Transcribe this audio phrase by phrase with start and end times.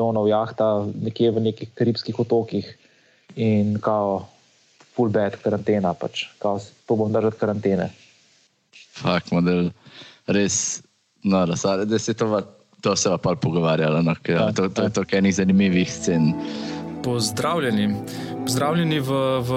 [0.00, 2.76] milijonov jahta nekje v nekih karibskih otokih
[3.36, 4.26] in kao
[4.96, 7.90] full bed karantena, pač, kao to bom držati karantene.
[8.96, 9.70] Fak model,
[10.26, 10.82] res,
[11.22, 12.40] no, da se, da se to,
[12.80, 16.34] to se pa pogovarjalo, no, ker, ja, to, to to, kar je nekaj zanimivih scen.
[17.04, 17.94] Pozdravljeni.
[18.44, 19.52] Pozdravljeni v, v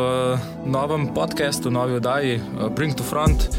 [0.65, 3.49] novem podkastu, novi oddaji uh, Bring to Front,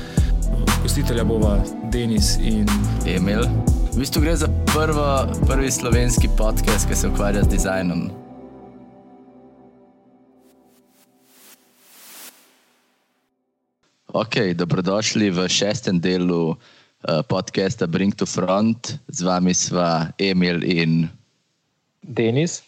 [0.83, 1.59] gostitelja bova
[1.93, 2.69] Denis in
[3.07, 3.74] Emil.
[3.95, 8.11] V bistvu gre za prvo, prvi slovenski podcast, ki se ukvarja z dizajnom.
[14.11, 16.57] Ok, dobrodošli v šestem delu uh,
[17.31, 18.99] podcasta Bring to Front.
[19.15, 21.07] Z vami sva Emil in
[22.03, 22.67] Denis.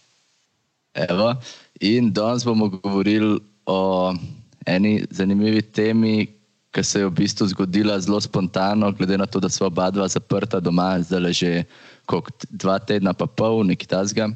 [0.95, 1.35] Evo.
[1.83, 4.15] In danes bomo govorili o
[4.63, 6.31] eni zanimivi temi,
[6.77, 10.09] ki se je v bistvu zgodila zelo spontano, glede na to, da smo oba dva
[10.09, 11.65] zaprta doma, zdaj že
[12.53, 14.29] dva tedna, pa pol, nekaj tasga.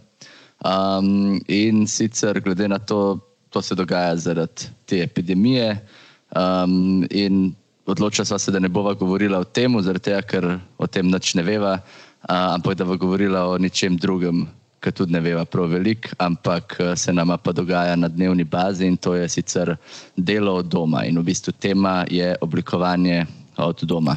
[0.64, 3.20] Um, in sicer, glede na to,
[3.52, 5.84] to se dogaja zaradi te epidemije.
[6.32, 7.52] Um, in
[7.84, 10.44] odločila sva se, da ne bova govorila o tem, zaradi tega, ker
[10.80, 14.48] o tem nič ne veva, uh, ampak da bova govorila o ničem drugem,
[14.80, 18.86] ki tudi ne veva prav veliko, ampak eh, se nama pa dogaja na dnevni bazi
[18.86, 19.76] in to je sicer
[20.16, 21.04] delo od doma.
[21.04, 24.16] In v bistvu tema je oblikovanje od doma.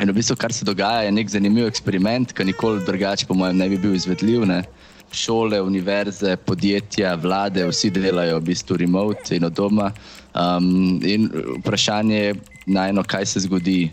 [0.00, 3.58] In v bistvu, kar se dogaja, je nek zanimiv eksperiment, ki nikoli drugače, po mojem,
[3.58, 4.46] ne bi bil izvedljiv.
[4.48, 4.62] Ne?
[5.12, 9.90] Šole, univerze, podjetja, vlade, vsi delajo v bistvu remote in od doma.
[10.32, 11.26] Um, in
[11.58, 12.34] vprašanje je,
[12.70, 13.90] najno, kaj se zgodi,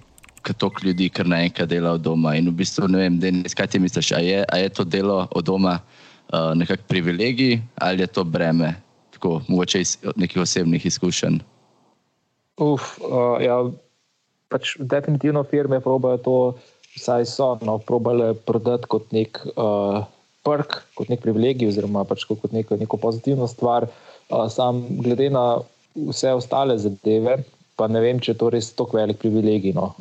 [0.54, 2.36] toliko ljudi kar naenkrat dela od doma.
[2.36, 5.28] In v bistvu ne vem, Denis, kaj ti misliš, a je, a je to delo
[5.32, 8.76] od doma uh, nekak privilegij ali je to breme,
[9.12, 11.40] tako mogoče iz nekih osebnih izkušenj?
[12.58, 13.60] Uf, uh, ja,
[14.50, 16.38] pač definitivno firme probajo to,
[16.98, 20.02] vsaj so, no, probale prodati kot nek uh,
[20.48, 23.86] prk, kot nek privilegij oziroma pač kot neko, neko pozitivno stvar.
[24.30, 25.60] Uh, sam glede na
[25.98, 27.38] vse ostale zadeve,
[27.78, 29.76] pa ne vem, če je to res tako velik privilegij.
[29.78, 29.94] No.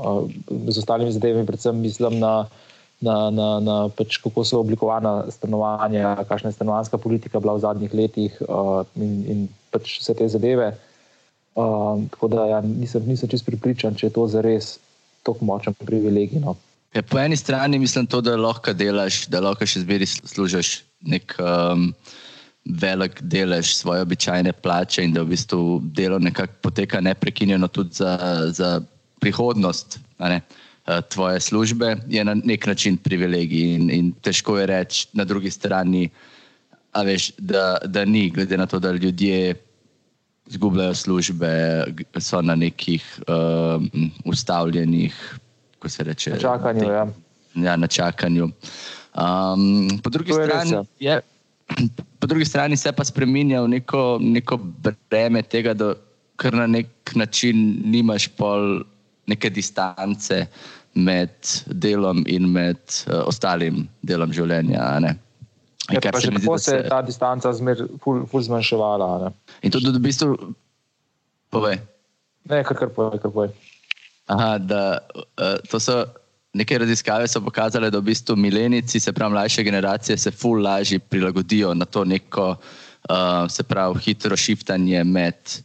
[0.48, 2.48] Z ostalimi zadevami, predvsem mislim na,
[3.04, 7.96] na, na, na pač kako so oblikovana stanovanja, kakšna je stanovanska politika bila v zadnjih
[7.96, 8.40] letih
[8.96, 9.38] in, in
[9.74, 10.72] pač vse te zadeve.
[11.56, 14.76] Uh, tako da ja, nisem, nisem čest pripričan, če je to zares
[15.24, 16.40] tako močen privilegij.
[16.44, 16.56] No.
[16.96, 20.80] Ja, po eni strani mislim to, da lahko delaš, da lahko še zbiri služiš
[21.12, 21.36] nek.
[21.40, 21.90] Um,
[22.66, 28.18] velik delež svoje običajne plače in da v bistvu delo nekako poteka neprekinjeno tudi za,
[28.50, 28.80] za
[29.20, 30.40] prihodnost ne,
[30.86, 35.50] eh, tvoje službe, je na nek način privilegij in, in težko je reči na drugi
[35.50, 36.10] strani,
[37.04, 39.54] veš, da, da ni, glede na to, da ljudje
[40.46, 41.84] zgubljajo službe,
[42.18, 43.90] so na nekih um,
[44.24, 45.38] ustavljenih,
[45.78, 46.80] ko se reče, na čakanju.
[46.80, 47.06] Te, ja.
[47.54, 48.50] Ja, na čakanju.
[49.16, 50.84] Um, po drugi strani ja.
[51.00, 51.20] je
[52.18, 54.58] po drugi strani se pa spremenja v neko, neko
[55.10, 55.94] breme tega, da
[56.36, 58.82] kar na nek način nimaš pol
[59.26, 60.46] neke distance
[60.94, 61.30] med
[61.66, 64.84] delom in med uh, ostalim delom življenja.
[65.92, 69.10] Ja, pa še kako se je ta distanca zmer ful, ful zmanjševala.
[69.24, 69.32] Ne?
[69.62, 70.54] In tudi v bistvu
[71.54, 71.76] pove.
[72.48, 73.50] Ne, kar kar pove, kar pove.
[74.32, 74.82] Aha, da
[75.14, 76.04] uh, to so.
[76.56, 80.98] Neke raziskave so pokazale, da v bistvu milenici, se pravi mlajše generacije, se ful lažje
[80.98, 85.58] prilagodijo na to neko, uh, se pravi, hitro šiftanje med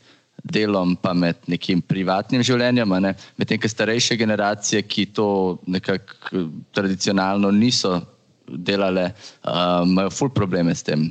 [0.43, 2.95] delom in med nekim privatnim življenjem.
[2.99, 3.13] Ne?
[3.37, 8.01] Medtem ko starejše generacije, ki to nekako tradicionalno niso
[8.47, 9.11] delale,
[9.45, 11.07] uh, imajo ful probleme s tem.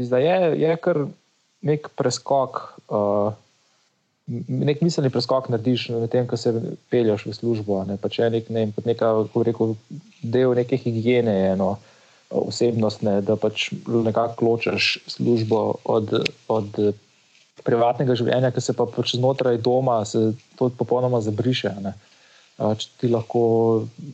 [0.00, 1.06] Zdaj je, je kar
[1.60, 2.62] nek preskok.
[2.88, 3.43] Uh
[4.26, 6.52] nek miselni preskok narediš na tem, ko se
[6.92, 7.82] pelješ v službo.
[7.88, 9.10] Ne, pa če je nek, ne, neka,
[9.46, 9.74] rekel,
[10.22, 11.76] del neke higiene, eno
[12.34, 16.14] osebnostne, da pač nekako ločeš službo od,
[16.50, 16.78] od
[17.62, 21.70] privatnega življenja, ki se pa pač znotraj doma se to popolnoma zabriše.
[21.84, 21.94] Ne.
[22.54, 23.44] Če ti lahko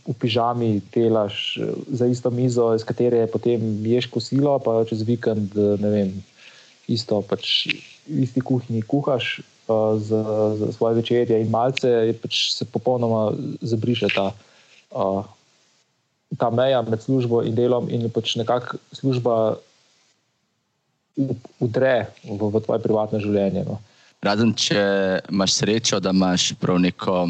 [0.09, 1.60] v pižami delaš
[1.92, 6.13] za isto mizo, iz katere potem ješ kosilo, pa čez vikend, ne vem,
[6.89, 7.68] isto pač
[8.09, 9.39] v isti kuhinji kuhaš,
[9.98, 10.22] za,
[10.58, 14.30] za svoje večerje in malce, pač se popolnoma zabriše ta,
[14.90, 15.24] uh,
[16.38, 19.36] ta meja med službo in delom, in pač nekako služba
[21.60, 23.64] udre v, v tvoje privatno življenje.
[23.68, 23.80] No.
[24.24, 24.80] Razen če
[25.32, 27.28] imaš srečo, da imaš prav neko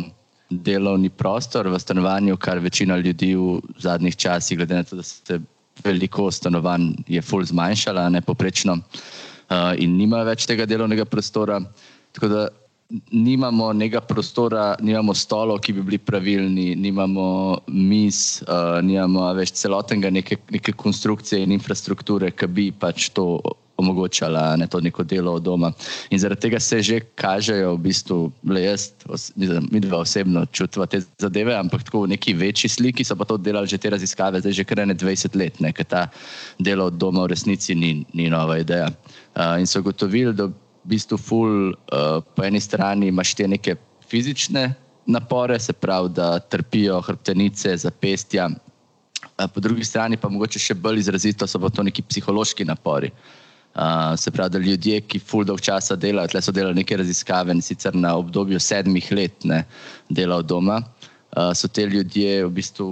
[0.51, 5.39] delovni prostor v stanovanju, kar večina ljudi v zadnjih časih, glede na to, da se
[5.85, 11.61] veliko stanovanj je ful zmanjšala, ne poprečno, uh, in nima več tega delovnega prostora.
[12.13, 12.49] Tako da
[13.11, 20.11] nimamo nekega prostora, nimamo stolov, ki bi bili pravilni, nimamo mis, uh, nimamo več celotnega
[20.11, 23.39] neke, neke konstrukcije in infrastrukture, ki bi pač to
[23.81, 25.73] omogočala ne, to neko delo od doma.
[26.11, 28.91] In zaradi tega se že kažejo, v bistvu, le jaz,
[29.71, 33.39] mi dva osebno čutimo te zadeve, ampak tako v neki večji sliki so pa to
[33.41, 36.09] delali že te raziskave, zdaj že kar ne 20 let, ker ta
[36.59, 38.91] delo od doma v resnici ni, ni nova ideja.
[39.33, 40.51] Uh, in so gotovili, da
[40.91, 43.77] bistvu ful, uh, po eni strani imaš te neke
[44.11, 44.71] fizične
[45.11, 51.05] napore, se pravi, da trpijo hrbtenice, zapestja, uh, po drugi strani pa mogoče še bolj
[51.05, 53.13] izrazito so to neki psihološki napori.
[53.71, 57.55] Uh, se pravi, da ljudje, ki ful dolg časa delajo, tle so delali neke raziskave
[57.55, 59.63] in sicer na obdobju sedmih let ne
[60.11, 62.91] delajo doma, uh, so te ljudje v bistvu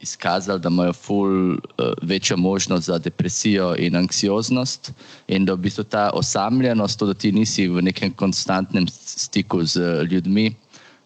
[0.00, 1.58] izkazali, da imajo ful uh,
[2.02, 4.92] večjo možnost za depresijo in anksioznost,
[5.28, 10.02] in da v bistvu ta osamljenost, to, da ti nisi v nekem konstantnem stiku z
[10.10, 10.54] ljudmi,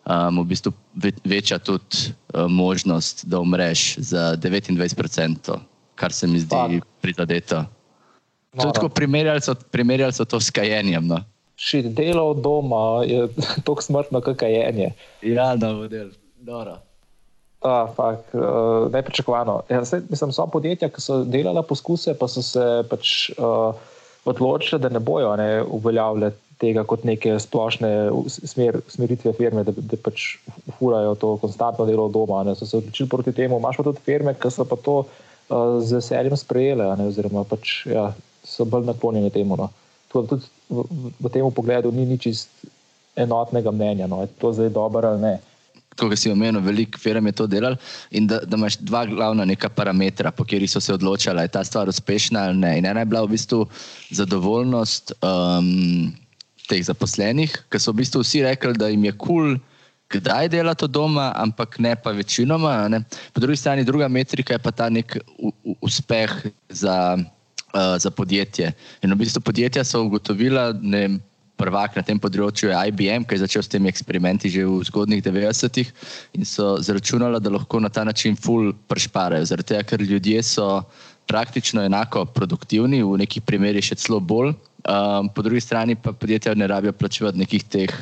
[0.06, 0.73] um, v bistvu
[1.25, 1.96] veča tudi
[2.35, 5.58] uh, možnost, da umreš za 29%,
[5.94, 7.64] kar se mi zdi prizadeto.
[8.61, 11.06] To je tako primerjali so, primerjali so to s kajenjem.
[11.06, 11.20] No.
[11.56, 13.29] Ši delo od doma je
[13.64, 14.93] tako smrtno, kot kajenje.
[15.23, 16.11] Ja, da, model.
[16.37, 16.79] Dobro.
[17.64, 17.88] Uh,
[18.32, 19.62] uh, Nepričakovano.
[19.69, 19.81] Ja,
[20.11, 23.72] mislim, so podjetja, ki so delala poskuse, pa so se pač, uh,
[24.28, 26.28] odločili, da ne bojo ne, uveljavljali
[26.61, 27.88] tega kot neke splošne
[28.28, 30.26] smer, smeritve firme, da, da pač
[30.76, 32.43] furajo to konstantno delo doma.
[32.44, 32.52] Ne.
[32.55, 33.56] So se odločili proti temu.
[33.56, 37.78] Imáš pa tudi firme, ki so pa to uh, z veseljem sprejele, ne, oziroma pač,
[37.88, 38.10] ja,
[38.44, 39.56] so bolj naklonjene temu.
[39.56, 39.70] No.
[40.12, 40.37] Tudi
[40.69, 42.44] v, v, v tem pogledu ni nič
[43.17, 44.20] enotnega mnenja, no.
[44.20, 45.34] je to zdaj dobro ali ne
[45.99, 47.76] kot si omenil, veliko firm je to delalo,
[48.11, 51.64] in da, da imaš dva glavna neka parametra, po kateri so se odločali, je ta
[51.64, 52.79] stvar uspešna ali ne.
[52.79, 53.64] In ena je bila v bistvu
[54.11, 56.12] zadovoljnost um,
[56.69, 59.55] teh zaposlenih, ker so v bistvu vsi rekli, da jim je kul.
[59.55, 59.62] Cool,
[60.14, 62.88] Kdaj dela to doma, ampak ne pa večinoma.
[62.88, 63.02] Ne.
[63.32, 66.31] Po drugi strani, druga metrika je pa ta nek u, u, uspeh
[66.69, 67.17] za,
[67.75, 68.73] uh, za podjetje.
[69.02, 71.19] In v bistvu podjetja so ugotovila, ne,
[71.61, 75.23] prvak na tem področju je IBM, ki je začel s temi eksperimenti že v zgodnih
[75.23, 75.91] 90-ih
[76.39, 79.47] in so zračunali, da lahko na ta način full prešparajo.
[79.47, 80.69] Zaradi tega, ker ljudje so
[81.31, 84.53] praktično enako produktivni, v nekih primerih še celo bolj,
[84.85, 87.93] um, po drugi strani pa podjetja ne rabijo plačevati nekih teh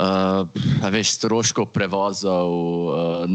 [0.00, 0.48] uh,
[0.90, 2.50] veš, stroškov prevozov,
[2.90, 3.28] uh,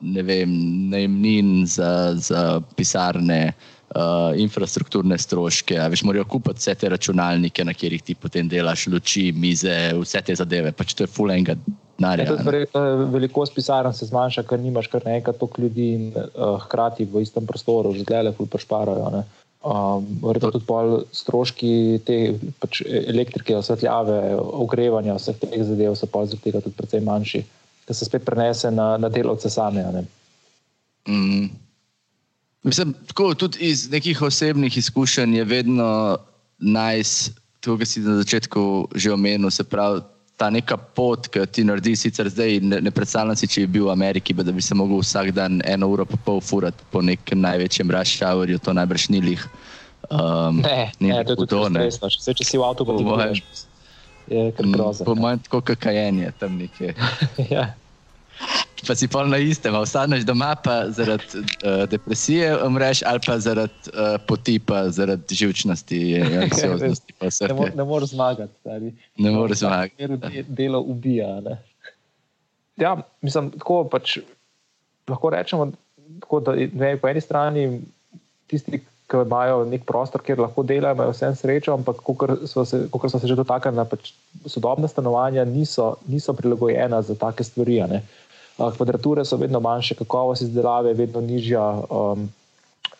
[0.00, 0.54] ne vem,
[0.94, 3.52] najemnin za, za pisarne
[3.94, 9.30] uh, infrastrukturne stroške, veš, morajo kupiti vse te računalnike, na katerih ti potem delaš luči,
[9.32, 10.72] mize, vse te zadeve.
[10.76, 11.56] Pač to je full enega
[11.98, 12.36] denarja.
[12.36, 17.24] Ja, velikost pisarn se zmanjša, ker nimaš kar nekaj toliko ljudi in uh, hkrati v
[17.24, 19.24] istem prostoru, že zdaj le full prešparajo.
[19.58, 21.72] Um, Verjetno tudi pol stroški
[22.06, 22.18] te
[22.62, 27.42] pač elektrike, osvetljave, ogrevanja, vseh teh zadev so pa zaradi tega tudi precej manjši,
[27.88, 29.82] da se spet prenese na, na delovce same.
[31.08, 31.48] Mm.
[32.68, 36.18] Mislim, tako, tudi iz nekih osebnih izkušenj je vedno
[36.58, 37.30] najs,
[37.60, 40.04] to, kar si na začetku že omenil, se pravi.
[40.38, 43.88] Ta neka pot, ki ti naredi, sicer zdaj ne, ne predstavljam si, če bi bil
[43.88, 47.40] v Ameriki, da bi se lahko vsak dan eno uro pa pol furati po nekem
[47.42, 49.42] največjem raščavorju, to najbrž ni lih.
[50.14, 52.12] Um, ne, ni ne, to je tudi resno.
[52.14, 53.42] Če, če si v avtobusu,
[54.30, 55.08] je kar grozno.
[55.10, 56.94] Po mojem, tako kakajenje tam nekje.
[57.56, 57.72] ja
[58.86, 63.92] pa si pol na istem, ostaneš doma, pa zaradi uh, depresije umreš, ali pa zaradi
[63.92, 66.00] uh, potipa, zaradi živčnosti
[66.42, 67.14] anksioznosti.
[67.20, 68.92] ne, ne moreš zmagati, stari.
[69.18, 69.96] Ne moreš zmagati.
[69.96, 71.40] Ker delo ubija.
[71.40, 71.58] Ne?
[72.78, 74.18] Ja, mislim, tako pač
[75.08, 75.70] lahko rečemo,
[76.20, 77.66] tako, da ne, po eni strani
[78.46, 83.18] tisti, ki imajo nek prostor, kjer lahko delajo, imajo vse srečo, ampak kot so, so
[83.18, 84.12] se že dotaknili, pač
[84.46, 87.80] sodobna stanovanja niso, niso prilagojena za take stvari.
[87.88, 88.02] Ne?
[88.58, 92.28] Kvadrature so vedno manjše, kakovost izdelave je vedno nižja, um,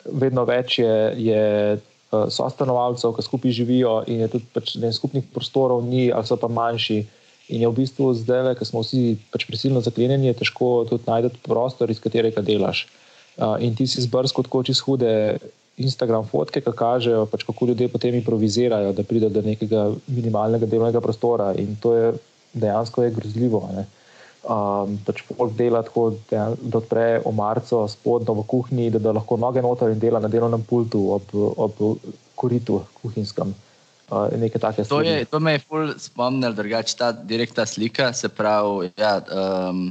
[0.07, 5.27] vedno več je, je uh, sostanovalcev, ki skupaj živijo in je tudi pač, ne, skupnih
[5.35, 7.03] prostorov ni, ali so pa manjši.
[7.49, 11.91] In je v bistvu zdaj, ko smo vsi pač prisilno zaklenjeni, težko tudi najti prostor,
[11.91, 12.87] iz katerega delaš.
[13.39, 15.39] Uh, in ti si zbrsko tako čez hude
[15.79, 21.03] Instagram fotke, ki kažejo, pač, kako ljudje potem improvizirajo, da pridejo do nekega minimalnega delovnega
[21.03, 21.53] prostora.
[21.59, 22.11] In to je
[22.55, 23.63] dejansko je grozljivo.
[23.75, 23.87] Ne?
[24.49, 29.37] Um, pač folk dela tako, da, da odpre omarco spodno v kuhinji, da, da lahko
[29.41, 31.81] noge noter in dela na delovnem pultu ob, ob
[32.39, 33.55] koritu kuhinjskem.
[34.09, 34.33] Uh,
[34.89, 39.91] to, je, to me je ful spomnil, drugače ta direktna slika, se pravi, ja, um,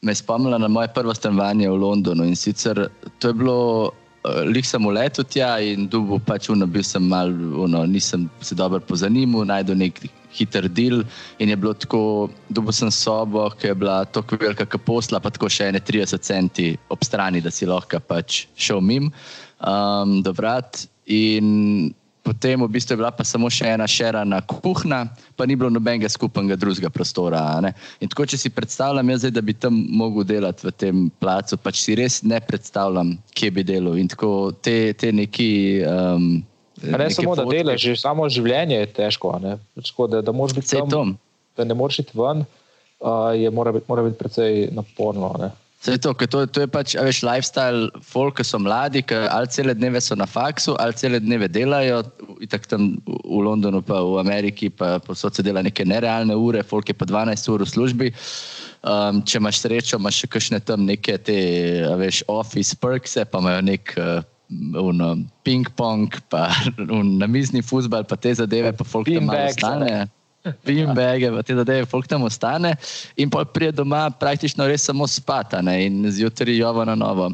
[0.00, 2.88] me je spomnila na moje prvo stanovanje v Londonu in sicer
[3.18, 3.58] to je bilo.
[4.20, 8.26] Uh, lih sem v letu tja in dubu pač uno, bil sem mal, uno, nisem
[8.44, 9.96] se dobro pozanimal, najdel nek
[10.32, 11.04] hiter del.
[11.38, 15.32] In je bilo tako, dobil sem sobo, ki je bila tako velika, kot posla, pa
[15.34, 20.34] tako še ene 30 centi ob strani, da si lahko pač šel mim um, do
[20.36, 20.86] vrat.
[21.10, 21.90] In
[22.22, 26.08] potem v bistvu je bila pa samo še ena šerana kuhna, pa ni bilo nobenega
[26.12, 27.42] skupnega drugega prostora.
[27.98, 31.58] In tako, če si predstavljam, jaz zdaj, da bi tam mogel delati v tem placu,
[31.58, 33.98] pač si res ne predstavljam, kje bi delal.
[33.98, 35.50] In tako te, te neki.
[35.88, 36.30] Um,
[36.82, 39.34] Ne samo, da delaš, že samo življenje je težko.
[39.42, 40.32] Ne, Tako, da, da,
[40.88, 41.16] tam,
[41.56, 42.44] da ne moreš iti ven,
[43.00, 45.34] uh, je, mora, biti, mora biti precej naporno.
[45.40, 45.50] Ne.
[45.80, 50.02] To, to, to je pač veš, lifestyle, folk, ki so mladi, ki ali cele dneve
[50.04, 52.02] so na faksu, ali cele dneve delajo,
[52.52, 56.92] tako tam v Londonu, pa v Ameriki, pa so se dela neke nerealne ure, folk
[56.92, 58.10] je pa 12 ur v službi.
[58.80, 61.40] Um, če imaš srečo, imaš še kakšne tam neke te,
[62.00, 63.96] veš, office perks, pa imajo nek.
[63.96, 64.20] Uh,
[65.46, 66.50] Ping-pong, pa
[67.20, 70.08] na mizni futbol, pa te zadeve, pa folk tam ostane.
[70.64, 71.42] Beanbage, ja.
[71.44, 72.72] te zadeve, folk tam ostane
[73.20, 77.28] in pa pride doma praktično res samo spata ne, in zjutraj jovo na novo.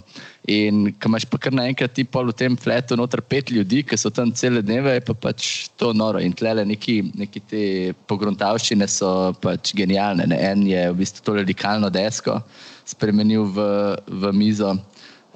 [0.51, 3.99] In ko imaš pa kar naenkrat ti pol v tem fletu noter pet ljudi, ki
[3.99, 6.19] so tam cele dneve, je pa pač to noro.
[6.19, 7.63] In tlele neki, neki te
[8.11, 9.11] pogruntavščine so
[9.43, 10.27] pač genialne.
[10.27, 10.43] Ne.
[10.51, 12.41] En je v bistvu to radikalno desko
[12.87, 13.63] spremenil v,
[14.07, 14.75] v mizo,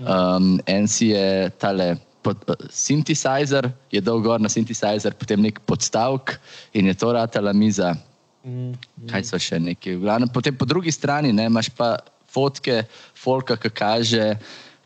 [0.05, 5.61] um, en si je tale pod, uh, synthesizer, je dal gor na synthesizer, potem nek
[5.69, 6.37] podstavek
[6.77, 7.95] in je to ratala miza.
[8.45, 9.09] Mm, mm.
[9.11, 9.99] Kaj so še neki?
[10.33, 11.99] Potem po drugi strani ne, imaš pa
[12.31, 12.85] fotke,
[13.19, 14.25] folka, ki kaže,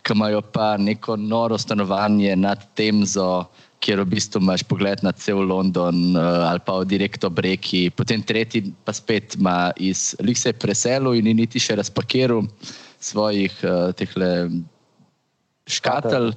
[0.05, 3.47] ki imajo pa neko noro stanovanje nad Temzo.
[3.85, 8.23] Ker v bistvu imaš pogled na cel London uh, ali pa direkt ob reki, potem
[8.25, 12.47] tretji pa spet ima iz Likse preselil in ni niti še razpakiral
[13.05, 13.93] svojih uh,
[15.71, 16.33] škatelj,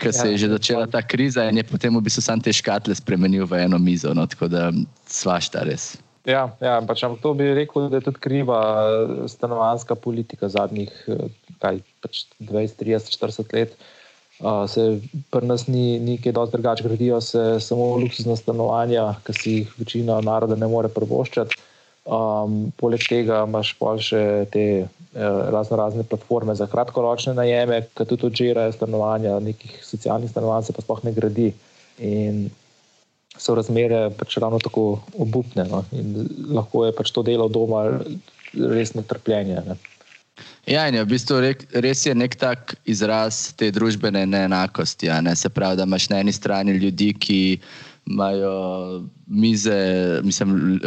[0.00, 2.94] ker se je že začela ta kriza in je potem v bistvu sam te škatle
[2.96, 4.14] spremenil v eno mizo.
[4.14, 4.72] No, tako da
[5.06, 5.96] svašta res.
[6.24, 8.60] Ja, ja pač, ampak to bi rekel, da je tudi kriva
[9.28, 10.88] stanovanska politika zadnjih
[11.60, 13.76] kaj, pač 20, 30, 40 let.
[14.42, 14.98] Uh, se
[15.30, 20.18] pri nas ni nekaj dosti drugače, gradijo se samo luksuzna stanovanja, ki si jih večina
[20.24, 21.60] naroda ne more prvoščati.
[22.04, 28.04] Um, poleg tega imaš pa še te uh, razno razne platforme za kratkoročne najeme, ki
[28.10, 31.48] tudi odžirajo stanovanja, nekih socialnih stanovanj se pa sploh ne gradi.
[32.04, 32.44] In
[33.38, 35.64] so razmere pač ravno tako obupne.
[35.70, 35.82] No?
[36.54, 37.86] Lahko je pač to delo doma
[38.54, 39.62] resno trpljenje.
[39.66, 39.78] Ne?
[40.66, 41.40] Ja, in je v bistvu
[41.84, 45.10] res je nek tak izraz te družbene neenakosti.
[45.22, 45.34] Ne?
[45.36, 47.40] Se pravi, da imaš na eni strani ljudi, ki
[48.06, 50.80] imajo mize, mislim,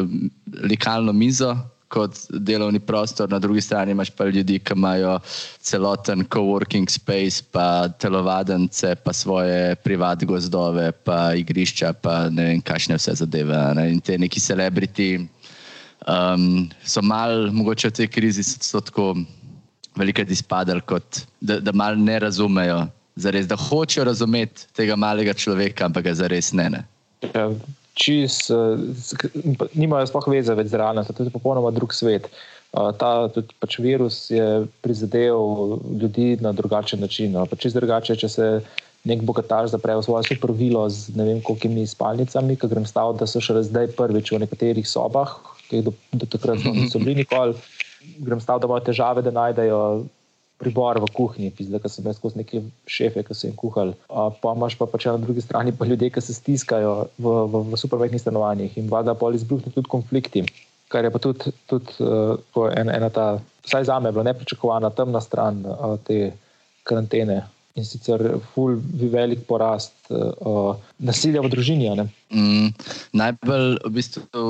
[0.63, 1.55] likalno mizo
[1.87, 5.19] kot delovni prostor, na drugi strani imaš pa ljudi, ki imajo
[5.59, 12.99] celoten coworking space, pa telovadence, pa svoje privat gozdove, pa igrišča, pa ne vem, kakšne
[12.99, 13.61] vse zadeve.
[13.79, 13.91] Ne?
[13.93, 15.09] In te neki celebriti
[16.07, 19.13] um, so mal, mogoče v tej krizi so tako
[19.97, 22.85] veliko izpadali, kot da, da mal ne razumejo.
[23.17, 26.67] Zares, da hočejo razumeti tega malega človeka, ampak ga zares ne.
[26.69, 26.83] ne.
[27.25, 27.49] Ja,
[27.97, 28.51] čist,
[29.73, 32.29] nimajo sploh veze več z realnostjo, to je popolnoma drug svet.
[32.73, 37.33] Ta tudi, pač virus je prizadel ljudi na drugačen način.
[37.33, 37.47] No.
[37.49, 38.49] Pač drugače, če se
[39.07, 43.29] nek bogataš zapre v svojo supervilo z ne vem kolikimi spalnicami, ki grem staviti, da
[43.29, 45.37] so še zdaj prvič v nekaterih sobah,
[45.71, 47.55] ki do, do takrat niso bili nikoli.
[48.19, 49.79] Grem staviti, da imajo težave, da najdejo
[50.57, 53.93] pribor v kuhinji, zdaj pa sem jaz skozi neke šefe, ki so jim kuhali.
[54.09, 57.77] Pa imaš pa pač na drugi strani pa ljudje, ki se stiskajo v, v, v
[57.77, 60.45] supermehkih stanovanjih in vlada pa izbruhne tudi konflikti.
[60.89, 62.39] Kar je pa tudi, tudi uh,
[62.71, 63.27] ena, ena ta,
[63.67, 66.31] vsaj za me, bila nepričakovana temna stran uh, te
[66.87, 67.43] karantene.
[67.77, 68.23] In sicer
[68.55, 68.79] ful,
[69.13, 71.91] velik porast uh, nasilja v družini.
[72.33, 72.71] Mm,
[73.13, 74.45] najbolj, v bistvu,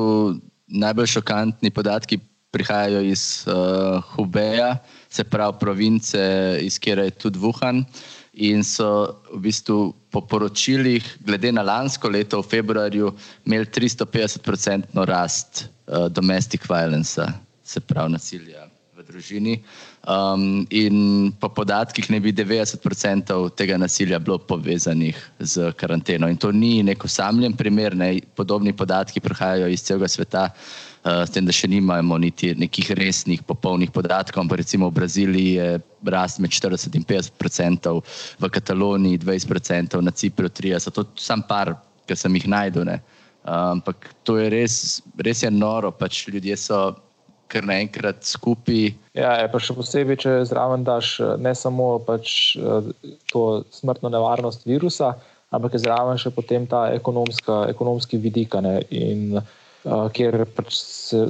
[0.72, 2.22] najbolj šokantni podatki
[2.52, 4.78] prihajajo iz uh, Hubeja,
[5.10, 6.22] se pravi province,
[6.62, 7.84] iz kjer je tudi Wuhan.
[8.38, 13.12] In so v bistvu po poročilih, glede na lansko leto, v februarju,
[13.46, 17.26] imeli 350-odstotno rast uh, domestic violence,
[17.64, 19.58] se pravi nasilja v družini.
[20.08, 26.30] Um, in po podatkih ne bi 90% tega nasilja bilo povezanih z karanteno.
[26.32, 28.22] In to ni neko samljen primer, ne?
[28.36, 30.46] podobni podatki prihajajo iz celega sveta.
[31.08, 34.44] Eh, s tem, da še nimamo niti nekih resnih, popolnih podatkov.
[34.44, 35.68] Ampak recimo v Braziliji je
[36.12, 38.02] rast med 40 in 50 odstotkov,
[38.42, 41.78] v Kataloniji 20 odstotkov, na Cipru 30, to je samo par,
[42.10, 42.92] ki sem jih najdel.
[42.92, 43.00] Eh,
[43.48, 46.98] ampak to je res, res je noro, pač ljudje so.
[47.48, 48.92] Ker naenkrat skupaj.
[49.16, 52.58] Ja, je pa še posebej, če zraven daš eh, ne samo pač,
[53.32, 55.16] to smrtno nevarnost virusa,
[55.56, 58.56] ampak je zraven še potem ta ekonomski vidik.
[58.92, 59.40] In
[59.88, 60.76] uh, kjer pač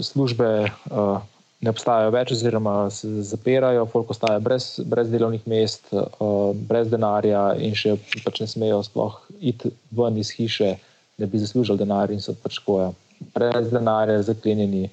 [0.06, 1.22] službe uh,
[1.62, 7.50] ne obstajajo več, oziroma se zapirajo, folk ostaja brez, brez delovnih mest, uh, brez denarja
[7.62, 10.76] in še pač ne smejo sploh iti ven iz hiše,
[11.18, 12.92] da bi zaslužili denar in so pač koja.
[13.34, 14.88] Brez denarja, zaklenjeni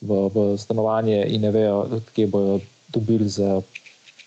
[0.00, 2.60] v, v stanovanje in ne vejo, kje bodo
[2.92, 3.60] dobili za,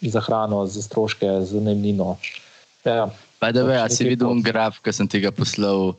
[0.01, 2.17] za hrano, za stroške, za najmnino.
[2.85, 3.09] Ja,
[3.39, 5.93] pa da ve, a si videl un graf, ki sem ti ga poslal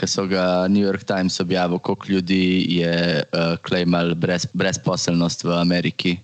[0.00, 5.52] ki so ga New York Times objavili, koliko ljudi je uh, klejmal brez, brezposelnost v
[5.58, 6.16] Ameriki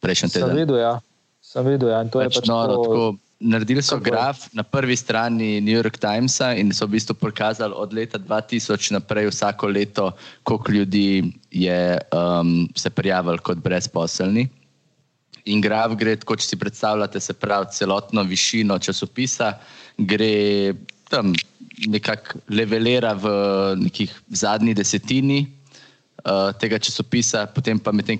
[0.00, 0.48] prejšnji teden.
[0.48, 0.94] Sem videl, ja.
[1.40, 2.04] Sem videl, ja.
[2.12, 2.82] To pač pač noro, to...
[2.84, 3.06] tako,
[3.42, 7.92] naredili so graf na prvi strani New York Timesa in so v bistvu prikazali od
[7.92, 14.48] leta 2000 naprej vsako leto, koliko ljudi je um, se prijavili kot brezposelni.
[15.44, 19.58] In graf gre, kot si predstavljate, se pravi celotno višino časopisa,
[19.98, 20.74] gre
[21.10, 21.32] tam
[21.86, 23.28] nekako levelira v
[23.76, 25.46] nekih zadnji desetini
[26.24, 28.18] uh, tega časopisa, potem pa medtem,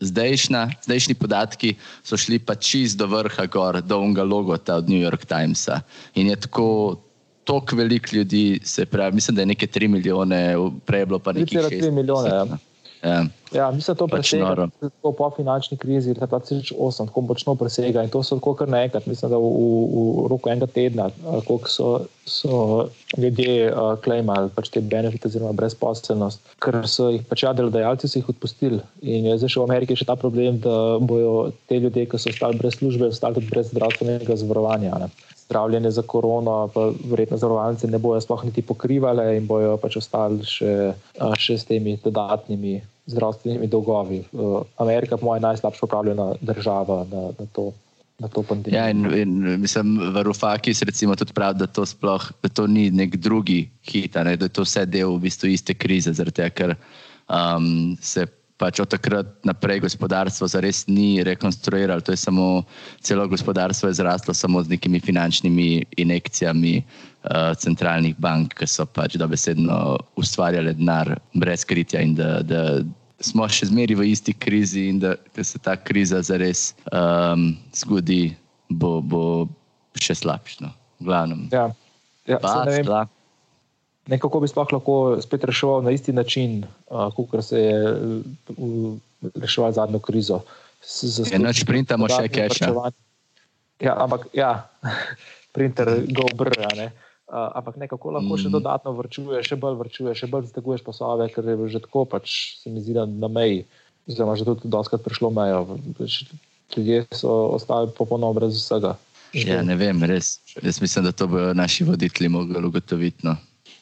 [0.00, 5.00] ker zdajšnji podatki so šli pa čist do vrha, gor, do unga logota od New
[5.00, 5.80] York Timesa.
[6.14, 7.00] In je tako.
[7.46, 11.32] Tok velik ljudi, se pravi, mislim, da je nekaj 3 milijone, prej je bilo pa
[11.32, 12.28] nekaj 3 milijone.
[12.28, 12.58] Ja.
[13.02, 13.24] Ja.
[13.56, 14.68] Ja, mislim, da to pač presega
[15.02, 19.06] po finančni krizi leta 2008, tako močno presega in to so tako kar naenkrat.
[19.06, 21.08] Mislim, da v, v, v roku enega tedna,
[21.46, 21.90] koliko so,
[22.28, 28.10] so ljudje uh, klejmali pač te benefite oziroma brezposelnost, ker so jih pač ja, delodajalci
[28.12, 28.82] jih odpustili.
[29.02, 32.34] In je zdaj še v Ameriki še ta problem, da bojo te ljudje, ki so
[32.34, 35.00] ostali brez službe, ostali tudi brez zdravstvenega zavarovanja.
[35.06, 35.10] Ne.
[35.46, 40.42] Zdravljenje za korono, pa verjetno zavarovalnice ne bojo sploh niti pokrivali in bojo pač ostali
[40.42, 40.92] še,
[41.38, 44.24] še s temi dodatnimi zdravstvenimi dolgovi.
[44.32, 47.72] Uh, Amerika, po mojem, je najslabša upravljena država na, na, to,
[48.18, 48.80] na to pandemijo.
[48.80, 53.16] Ja, in, in mislim, Varufakis recimo tudi pravi, da to sploh da to ni nek
[53.16, 56.74] drugi hit, ne, da je to vse del v bistvu iste krize, zaradi tega, ker
[57.28, 58.26] um, se.
[58.56, 62.64] Pač od takrat naprej gospodarstvo zares ni rekonstruiralo, to je samo
[63.04, 69.18] celo gospodarstvo je zraslo samo z nekimi finančnimi injekcijami uh, centralnih bank, ki so pač
[69.20, 72.80] dobesedno ustvarjale denar brez kritja in da, da
[73.20, 78.36] smo še zmeri v isti krizi in da, da se ta kriza zares um, zgodi,
[78.68, 79.22] bo, bo
[80.00, 80.64] še slabše.
[80.64, 80.72] No.
[81.52, 81.68] Ja,
[82.24, 83.06] ja,
[84.06, 88.94] nekako bi sploh lahko spet reševal na isti način, uh, kot se je uh,
[89.34, 90.40] reševal zadnjo krizo.
[91.32, 92.70] Enoč printamo še cache.
[93.82, 94.68] Ja, ampak ja,
[95.54, 96.54] printer go brr.
[97.26, 98.42] Uh, ampak nekako lahko mm.
[98.44, 102.54] še dodatno vrčuje, še bolj vrčuje, še bolj zateguješ posove, ker je že tako, pač
[102.62, 103.64] se mi zdi, da na meji,
[104.06, 105.80] oziroma že tudi doskrat prišlo mejo.
[106.76, 108.94] Ljudje so ostali popolnoma brez vsega.
[109.34, 110.38] Ja, ne vem, res.
[110.62, 113.26] Jaz mislim, da to bodo naši voditelji mogli ugotoviti.
[113.26, 113.34] No.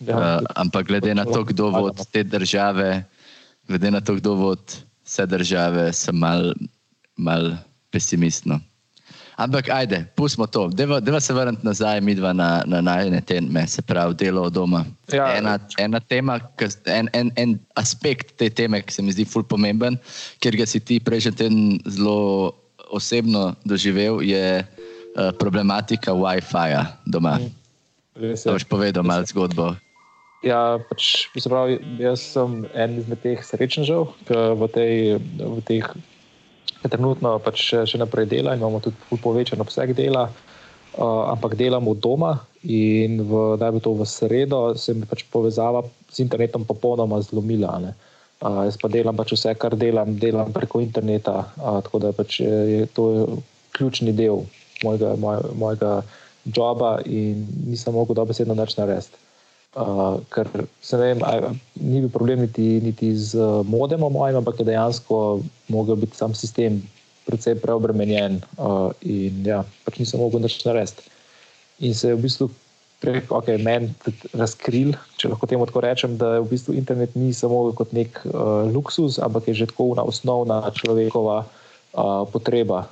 [0.03, 3.05] Ja, uh, ampak glede na to, kdo vodi te države,
[3.69, 6.55] glede na to, kdo vodi vse države, sem mal,
[7.17, 7.57] mal
[7.91, 8.61] pesimistno.
[9.35, 10.69] Ampak ajde, pustimo to.
[10.71, 14.53] Deva, deva se vrniti nazaj, mi dva na, na najne teme, se pravi delo od
[14.53, 14.85] doma.
[15.13, 15.37] Ja.
[15.37, 16.39] Ena, ena tema,
[16.87, 19.99] en, en, en aspekt te teme, ki se mi zdi fulp pomemben,
[20.39, 21.59] ker ga si ti prejšnji teden
[21.91, 22.55] zelo
[22.95, 27.39] osebno doživel, je uh, problematika WiFi-ja doma.
[27.43, 27.51] Mm.
[28.15, 28.53] Res je.
[28.53, 29.75] Boš povedal malo zgodbo.
[30.45, 34.95] Ja, pač, pravi, jaz sem en izmed teh srečnežev, ki v, tej,
[35.41, 35.89] v teh
[36.85, 43.25] trenutno pač še, naprej dela imamo tudi povečan obseg dela, uh, ampak delamo doma in
[43.25, 45.81] v, da bi to v sredo, se mi pač povezava
[46.13, 47.81] z internetom popolnoma zlomila.
[48.45, 52.45] Uh, jaz pa delam pač vse, kar delam, delam preko interneta, uh, tako da pač
[52.45, 53.41] je to
[53.73, 54.45] ključni del
[54.85, 56.05] mojega, moj, mojega
[56.45, 59.21] joba in nisem mogel dobesedno več narediti.
[59.75, 60.47] Uh, ker
[60.87, 61.49] se ne vem, aj,
[61.83, 66.79] ni bil problem niti, niti z modem, mojim, ampak je dejansko mogel biti sam sistem
[67.27, 71.11] precej preobremenjen uh, in ja, pač nisem mogel več narediti.
[71.83, 72.47] In se je v bistvu
[73.03, 73.91] prek okay, meni
[74.39, 78.65] razkril, če lahko temu tako rečem, da v bistvu internet ni samo kot nek uh,
[78.71, 82.87] luksus, ampak je že tako ena osnovna človekova uh, potreba,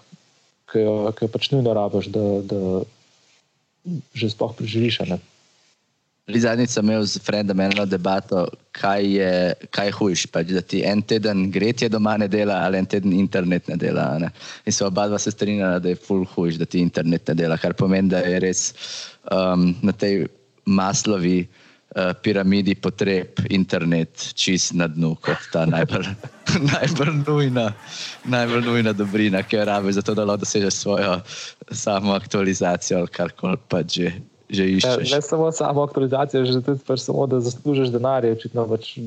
[0.73, 2.59] ki jo, ki jo pač nujno rabiš, da, da
[4.15, 5.03] že sploh preživiš.
[6.31, 9.33] Zadnjič sem imel z Frendom eno debato, kaj je,
[9.75, 13.13] kaj je hujš, pač, da ti en teden gretje doma ne dela ali en teden
[13.13, 14.07] internet ne dela.
[14.23, 14.31] Ne?
[14.67, 17.59] In se oba dva se strinjala, da je full hujš, da ti internet ne dela,
[17.59, 18.71] kar pomeni, da je res
[19.35, 20.31] um, na tej
[20.65, 26.07] maslovi uh, piramidi potreb internet čist na dnu, kot ta najbolj,
[26.73, 27.73] najbolj, nujna,
[28.25, 31.21] najbolj nujna dobrina, ki jo rabi za to, da lahko dosežeš svojo
[31.71, 34.13] samo aktualizacijo ali karkoli pač že
[34.53, 35.09] že iščeš.
[35.09, 38.27] Ja, ne samo samo aktualizacija, že tudi pač samo, da zaslužiš denar.
[38.29, 38.99] Očitno pač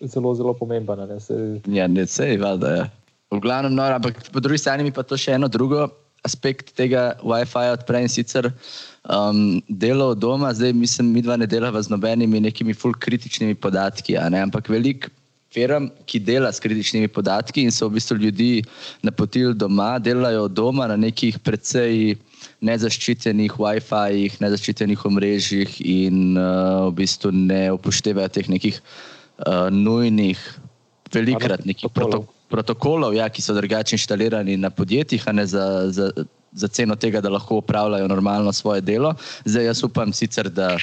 [0.00, 1.04] zelo, zelo pomemben.
[1.08, 1.36] Ne, se...
[1.68, 2.86] Ja, ne, sej, valjda, ja.
[3.32, 5.88] V glavnem, no, ampak po drugi strani pa to še eno drugo
[6.24, 8.48] aspekt tega WiFi odpre in sicer
[9.10, 13.56] um, delo od doma, zdaj mislim, mi dva ne delava z nobenimi nekimi full kritičnimi
[13.58, 15.08] podatki, ampak velik
[15.52, 18.50] firm, ki dela s kritičnimi podatki in so v bistvu ljudi
[19.02, 22.16] napotili doma, delajo doma na nekih precej
[22.64, 30.38] nezaščitenih WiFi-jih, nezaščitenih omrežjih in uh, v bistvu ne upoštevajo teh nekih uh, nujnih,
[31.12, 36.10] velikrat nekih protokolov protokolov, ja, ki so drugače inštalirani na podjetjih, a ne za, za,
[36.52, 39.14] za ceno tega, da lahko upravljajo normalno svoje delo.
[39.44, 40.76] Zdaj jaz upam sicer, da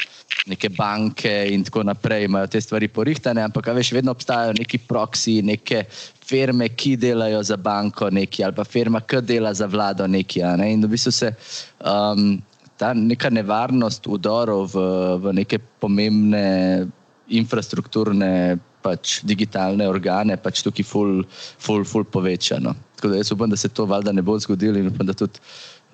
[0.47, 5.41] neke banke in tako naprej imajo te stvari porihtane, ampak veš, vedno obstajajo neki proksi,
[5.41, 5.83] neke
[6.25, 10.41] firme, ki delajo za banko neki ali pa firma, ki dela za vlado neki.
[10.57, 10.73] Ne?
[10.73, 11.33] In v bistvu se
[11.79, 12.41] um,
[12.77, 14.85] ta neka nevarnost udorov v,
[15.19, 16.87] v neke pomembne
[17.29, 21.23] infrastrukturne pač digitalne organe pač tukaj ful,
[21.59, 22.75] ful, ful povečano.
[22.99, 25.39] Tako da jaz upam, da se to valjda ne bo zgodilo in upam, da tudi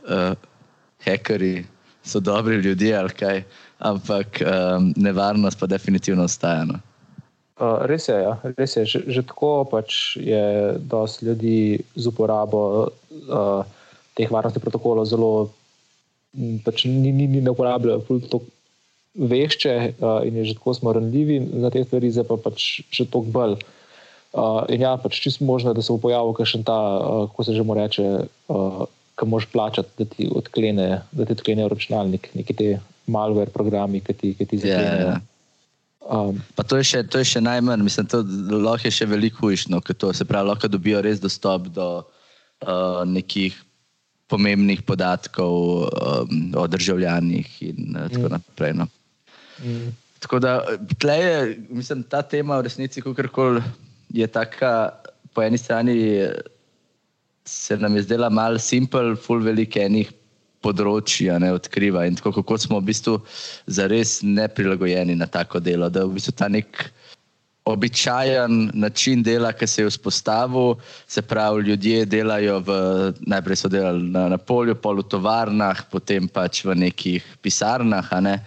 [0.09, 0.33] uh,
[1.05, 1.65] hekeri
[2.05, 3.43] so dobri ljudje ali kaj,
[3.79, 6.65] ampak um, nevarnost pa definitivno ostaja.
[6.65, 6.79] No.
[7.55, 8.35] Uh, res je, ja.
[8.57, 8.85] res je.
[8.85, 11.59] Že, že tako pač je dosti ljudi
[11.95, 13.63] z uporabo uh,
[14.15, 15.31] teh varnostnih protokolov zelo,
[16.65, 18.03] pač ni, ni, ni ne uporabljajo
[19.15, 23.07] vešče uh, in je že tako smo ranljivi na te stvari, zdaj pa pač še
[23.07, 23.55] toliko bolj.
[24.35, 27.55] Uh, in ja, pač čisto možno, da se bo pojavil še ta, uh, kako se
[27.55, 28.83] že mu reče, uh,
[29.15, 32.67] ki moš plačati, da ti odklene, da ti odklene računalnik, neki te
[33.07, 35.15] malware programi, ki ti, ki ti zaklenejo.
[35.15, 35.15] Yeah.
[35.15, 35.35] Ja, ja.
[36.05, 38.19] Um, to, je še, to je še najmanj, mislim, da
[38.59, 43.01] lahko je še veliko hujšno, ker to se pravi, lahko dobijo res dostop do uh,
[43.09, 43.55] nekih
[44.29, 48.33] pomembnih podatkov um, o državljanih in uh, tako mm.
[48.35, 48.75] naprej.
[48.77, 48.85] No.
[49.63, 49.93] Mm.
[50.19, 50.61] Tako da
[51.13, 53.61] je, mislim, ta tema v resnici, kako
[54.09, 54.89] je tako,
[55.33, 56.27] po eni strani
[57.45, 60.09] se nam je zdela malo simpel, full velik enih
[60.65, 63.19] področji, ne odkriva in tako, kako smo v bistvu
[63.67, 65.91] zares neprilagojeni na tako delo.
[65.93, 66.87] Da v bistvu ta nek
[67.65, 70.75] običajen način dela, ki se je vzpostavil,
[71.09, 72.77] se pravi, ljudje delajo v,
[73.25, 78.09] najprej so delali na, na polju, pol v tovarnah, potem pač v nekih pisarnah.
[78.21, 78.39] Ne?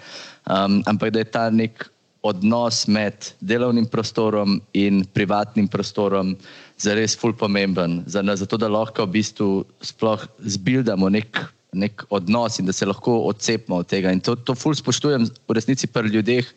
[0.49, 1.91] Um, ampak da je ta nek
[2.25, 6.35] odnos med delovnim prostorom in privatnim prostorom
[6.81, 9.49] zares ful pomemben, za, zato da lahko v bistvu
[9.85, 11.39] sploh zbildamo nek,
[11.73, 14.13] nek odnos in da se lahko odcepimo od tega.
[14.13, 16.49] In to, to ful spoštujem v resnici pri ljudeh,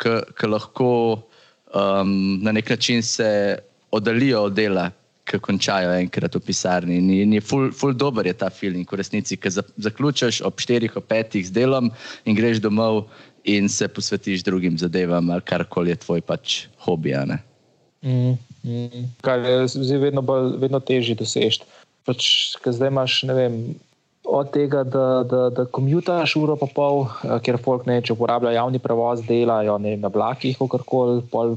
[0.00, 0.90] ki lahko
[1.74, 3.58] um, na nek način se
[3.90, 4.90] oddalijo od dela,
[5.30, 6.98] ki končajo enkrat v pisarni.
[6.98, 10.90] In, in je ful, ful dober je ta feeling, v resnici, ki zaključiš ob 4,
[10.90, 11.90] 5 z delom
[12.26, 13.04] in greš domov
[13.44, 17.14] in se posvetiš drugim zadevam, ali karkoli je tvoj pač hobi.
[18.02, 19.04] Mm, mm.
[19.20, 20.24] Kar je zdaj vedno,
[20.58, 21.64] vedno težje doseči.
[22.04, 22.26] Pač,
[22.64, 23.74] zdaj imaš vem,
[24.24, 28.54] od tega, da, da, da komutaš uro pa pol, eh, ker folk ne, če uporablja
[28.56, 31.56] javni prevoz, delajo ne, na vlakih, kakorkoli, pol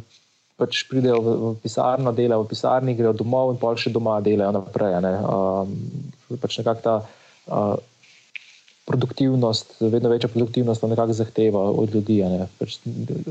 [0.60, 4.54] pač pridejo v, v pisarno, delajo v pisarni, grejo domov in pol še doma delajo
[4.56, 5.00] naprej.
[5.04, 5.14] Ne.
[5.24, 6.96] Um, pač nekako ta.
[7.44, 7.76] Uh,
[8.86, 12.20] produktivnost, vedno večja produktivnost pa nekako zahteva od ljudi.
[12.60, 12.78] Pač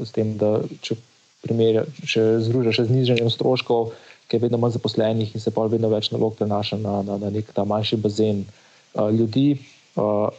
[0.05, 0.97] s tem, da če,
[1.45, 3.93] primer, če združiš z nižanjem stroškov,
[4.29, 7.33] ki je vedno manj zaposlenih in se pa vedno več nalog prenaša na, na, na
[7.35, 9.59] nek ta manjši bazen uh, ljudi.
[9.97, 10.33] Uh,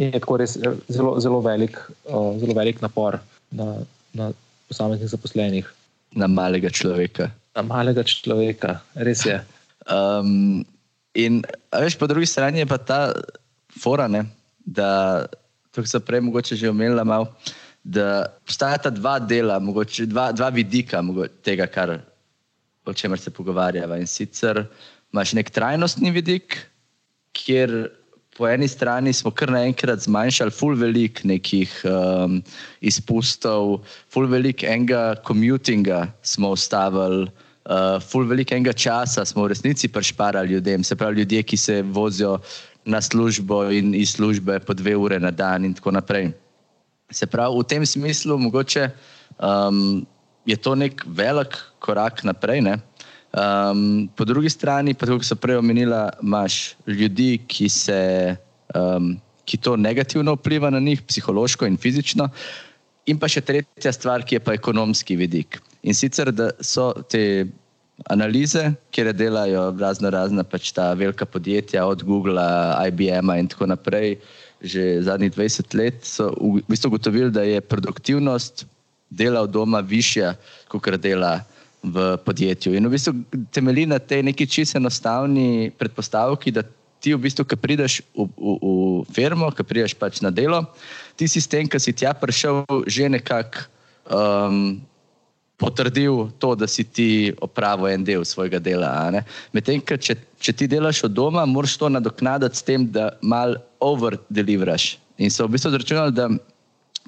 [0.00, 0.56] In je tako res
[0.88, 1.76] zelo, zelo, velik,
[2.08, 3.18] uh, zelo velik napor
[3.52, 3.82] na,
[4.16, 4.30] na
[4.70, 5.68] posameznih zaposlenih.
[6.16, 7.28] Na malega človeka.
[7.56, 9.40] Na malega človeka, res je.
[9.82, 10.62] Um,
[11.18, 11.40] in
[11.74, 13.10] veš, po drugi strani je pa ta
[13.80, 14.24] forane,
[14.64, 15.26] da
[15.72, 17.32] to se prej mogoče že omenila malo,
[17.84, 21.98] da obstajata dva dela, mogoče dva, dva vidika mogoče, tega, kar,
[22.86, 23.98] o čemer se pogovarjava.
[23.98, 24.64] In sicer
[25.12, 26.58] imaš nek trajnostni vidik,
[27.32, 27.90] kjer
[28.36, 32.40] po eni strani smo kar naenkrat zmanjšali full velik nekih um,
[32.80, 33.82] izpustov,
[34.12, 37.28] full velik enega commutinga smo ustavili.
[37.62, 41.82] Uh, full velik enega časa smo v resnici prišparali ljudem, se pravi ljudje, ki se
[41.82, 42.38] vozijo
[42.84, 46.32] na službo in iz službe po dve ure na dan, in tako naprej.
[47.10, 48.88] Se pravi, v tem smislu mogoče,
[49.38, 50.06] um,
[50.46, 52.64] je to nek velik korak naprej.
[53.32, 58.36] Um, po drugi strani, pa kot so prej omenila, imaš ljudi, ki, se,
[58.74, 59.14] um,
[59.44, 62.28] ki to negativno vpliva na njih, psihološko in fizično.
[63.06, 65.58] In pa še tretja stvar, ki je pa ekonomski vidik.
[65.82, 67.48] In sicer, da so te
[68.10, 72.42] analize, kjer delajo razno razna pač ta velika podjetja, od Google,
[72.88, 74.16] IBM in tako naprej,
[74.62, 78.66] že zadnjih 20 let, so v bistvu ugotovili, da je produktivnost
[79.10, 80.34] dela od doma višja,
[80.68, 81.40] kot dela
[81.82, 82.74] v podjetju.
[82.74, 83.12] In v bistvu
[83.50, 86.62] temelji na tej neki čisto enostavni predpostavki, da
[87.02, 90.62] ti v bistvu, ki prideš v, v, v firmo, ki prideš pač na delo,
[91.18, 93.66] ti si s tem, ki si tja prišel, že nekako.
[94.06, 94.82] Um,
[95.62, 98.90] potrdil to, da si ti opravil en del svojega dela.
[99.54, 104.96] Medtem, če, če ti delaš od doma, moraš to nadoknaditi s tem, da mal over-deliveraš.
[105.22, 106.28] In so v bistvu zračunali, da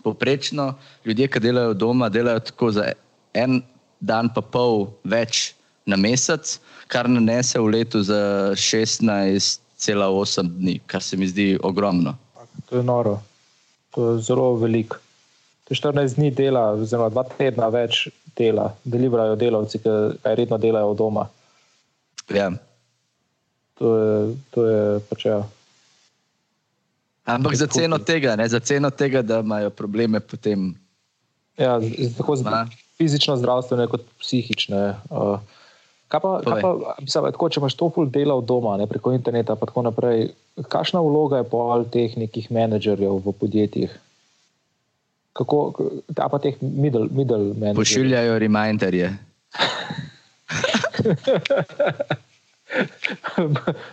[0.05, 2.93] poprečno ljudje, ki delajo doma, delajo tako za
[3.35, 3.63] en
[4.01, 5.55] dan, pa pol več
[5.91, 6.59] na mesec,
[6.93, 12.15] kar nanese v letu za 16,8 dni, kar se mi zdi ogromno.
[12.71, 13.19] To je noro,
[13.95, 15.01] to je zelo veliko.
[15.65, 20.95] To je 14 dni dela, oziroma dva tedna več dela, deliverajo delavci, ki redno delajo
[20.95, 21.29] doma.
[22.35, 22.51] Ja.
[23.79, 25.27] To je, to je pač.
[25.27, 25.43] Ja.
[27.25, 28.49] Ampak za ceno tega, ne?
[28.49, 30.75] za ceno tega, da imajo probleme potem.
[31.57, 31.79] Ja,
[32.17, 32.67] tako zna.
[32.99, 34.95] Fizično, zdravstveno, kot psihično.
[35.11, 35.41] Uh,
[36.09, 39.15] kaj pa, kaj pa mislim, tako, če imaš to pol dela od doma, ne, preko
[39.17, 40.29] interneta, pa tako naprej,
[40.71, 43.97] kakšna vloga je po teh nekih menedžerjev v podjetjih?
[45.35, 45.75] Kako,
[46.15, 47.83] a pa teh middle, middle menedžerjev.
[47.83, 49.11] Pošiljajo reminderje.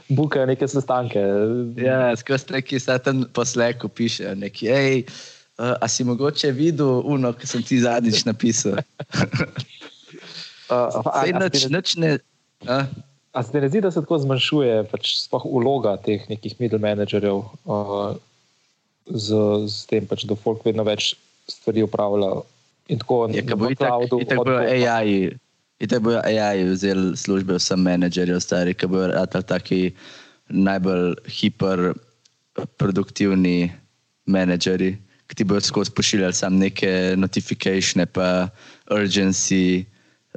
[0.09, 1.19] Bukajo neke sestanke.
[1.81, 5.03] Ja, skozi neki satan poslek piše, neki, hej,
[5.57, 8.77] uh, a si mogoče videl uno, ki sem ti zadnjič napisal.
[10.71, 12.15] Sej nič, nič ne.
[12.69, 12.85] A?
[13.35, 18.13] A se ne zdi, da se tako zmanjšuje pač vloga teh nekih middle menedžerjev, uh,
[19.09, 19.27] z,
[19.67, 21.15] z tem, pač, da folk vedno več
[21.51, 22.43] stvari upravljajo.
[22.87, 25.31] In tako je, da bo cloudu, in tako bojo AI.
[25.79, 29.91] In tako bojo AI vzeli službe vsem menedžerjem, stari, ki bojo radi taki
[30.49, 33.71] najbolj hiperproduktivni
[34.25, 38.47] menedžerji, ki ti bojo skozi pošiljali samo neke notifikacije, pa
[38.91, 39.85] urgency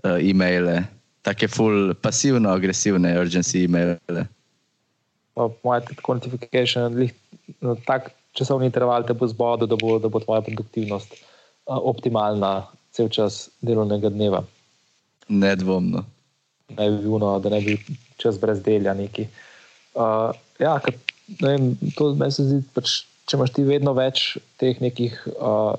[0.04, 0.84] uh, e-maile,
[1.22, 4.26] take full pasivno agresivne urgency e-maile.
[5.36, 6.90] Moje tako notifikacije,
[7.60, 11.14] no, tako časovni interval te bo zbodel, da, da bo tvoja produktivnost
[11.66, 14.42] optimalna cel čas delovnega dneva.
[15.28, 16.04] Nedvomno.
[16.76, 17.78] Ne bi bilo, da ne bi
[18.20, 19.26] čas brez delja neki.
[19.94, 20.94] Uh, ja, kad,
[21.40, 24.24] ne vem, to se zdi, pač, če imaš ti vedno več
[24.60, 25.74] teh nekih uh,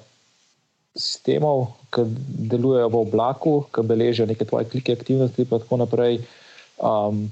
[0.95, 2.05] sistemov, ki
[2.51, 6.21] delujejo v oblaku, ki beležijo neke tvoje klike aktivnosti in tako naprej.
[6.79, 7.27] Um,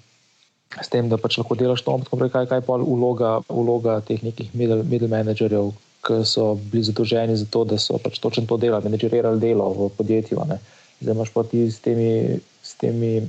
[0.82, 4.50] s tem, da pač lahko delaš to, ampak kaj, kaj pa vloga, vloga teh nekih
[4.58, 8.84] middle, middle managerjev, ki so bili zadolženi za to, da so pač točno to delali,
[8.88, 10.42] menedžerirali delo v podjetju.
[10.50, 10.60] Ne.
[11.00, 13.22] Zdaj imaš pa ti s temi, s temi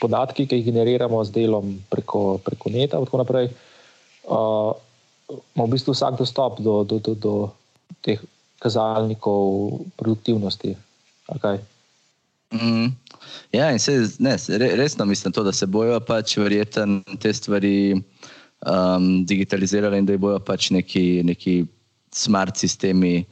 [0.00, 3.48] podatki, ki jih generiramo z delom preko, preko neta in tako naprej.
[4.28, 4.76] Uh,
[5.28, 7.34] ima v bistvu vsak dostop do, do, do, do
[8.04, 8.20] teh
[8.58, 10.76] kazalnikov produktivnosti.
[11.28, 11.60] Okay.
[12.52, 12.96] Mm,
[13.52, 19.24] Ja, in se, ne, resno mislim to, da se bojo pač verjetno te stvari um,
[19.26, 21.64] digitalizirale in da bojo pač neki, neki
[22.14, 23.24] smart sistemi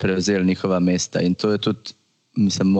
[0.00, 1.20] prevzeli njihova mesta.
[1.20, 1.94] In to je tudi,
[2.36, 2.76] mislim,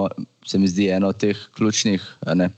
[0.47, 2.51] se mi zdi eno od teh ključnih ne,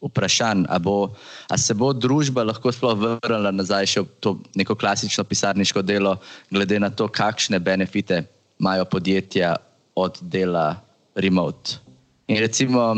[0.00, 1.12] vprašanj, a, bo,
[1.48, 6.16] a se bo družba lahko sploh vrnila nazaj še v to neko klasično pisarniško delo,
[6.50, 8.24] glede na to, kakšne benefite
[8.60, 9.56] imajo podjetja
[10.00, 10.80] od dela
[11.14, 11.80] remote.
[12.28, 12.94] In recimo,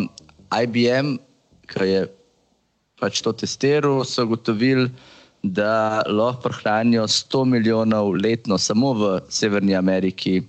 [0.53, 1.17] IBM,
[1.73, 2.03] ki je
[3.01, 4.91] pač to testiral, so ugotovili,
[5.43, 10.43] da lahko prehranijo 100 milijonov letno samo v Severni Ameriki,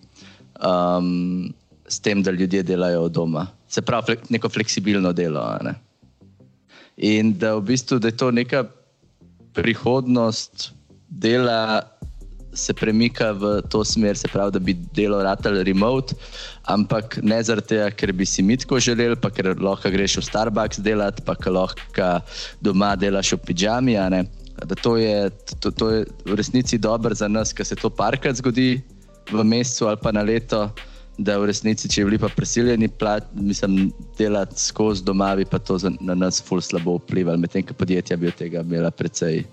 [0.62, 1.54] um,
[1.88, 3.48] s tem, da ljudje delajo od doma.
[3.68, 5.42] Se pravi, neko fleksibilno delo.
[5.66, 5.74] Ne?
[6.98, 8.63] In da, v bistvu, da je to neka
[9.54, 10.72] prihodnost
[11.10, 11.82] dela
[12.54, 16.16] se premika v to smer, se pravi, da bi delo ratal remote,
[16.70, 20.26] ampak ne zaradi tega, ker bi si mi tako želeli, pa ker lahko greš v
[20.30, 22.10] Starbucks delati, pa ker lahko
[22.62, 23.98] doma delaš v pižami.
[24.63, 28.38] Da to je, to, to je v resnici dobro za nas, ker se to parkrat
[28.38, 28.82] zgodi
[29.32, 30.70] v mesecu ali pa na leto.
[31.13, 35.60] Da v resnici, če bi bili pa prisiljeni plat, mislim, delati skozi doma, bi pa
[35.62, 39.44] to na nas ful slabo vplivalo, medtem ko podjetja bi od tega imela precej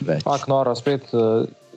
[0.00, 0.24] več.
[0.24, 1.12] Pak, noro, spet,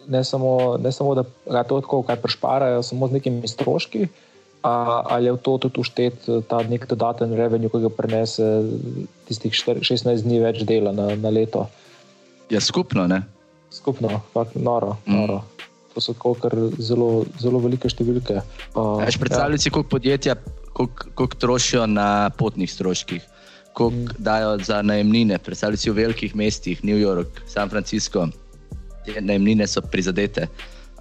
[0.07, 4.07] ne samo, ne samo da ga to tako kaj prešparajo, samo z nekimi stroški,
[4.63, 8.45] a, ali je v to tudi uštet eh, ta nek dodaten revenue, ki ga prenese
[9.29, 11.67] tistih 16 dni več dela na, na leto.
[12.49, 13.21] Ja, skupno, ne?
[13.73, 14.97] Skupno, ampak noro.
[15.05, 15.13] Mm.
[15.19, 15.43] noro.
[15.95, 16.11] To so
[16.77, 18.41] zelo, zelo velike številke.
[18.75, 19.71] Uh, Predstavljaj si, ja.
[19.71, 20.35] koliko podjetja
[20.75, 23.23] koliko trošijo na potnih stroških,
[23.73, 24.17] koliko mm.
[24.19, 25.39] dajo za najemnine.
[25.39, 28.27] Predstavljaj si v velikih mestih, New York, San Francisco
[29.05, 30.47] te najemnine so prizadete.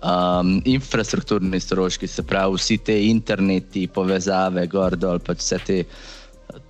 [0.04, 5.78] Um, infrastrukturni stroški, se pravi, vsi te interneti, povezave, gor dol, pač vse te,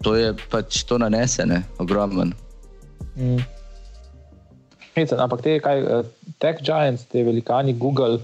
[0.06, 2.28] to je pač to nanesene, ogromno.
[3.18, 3.42] Mm.
[4.94, 6.06] Ampak te, kaj, eh,
[6.38, 8.20] tech giants, te velikani, Google,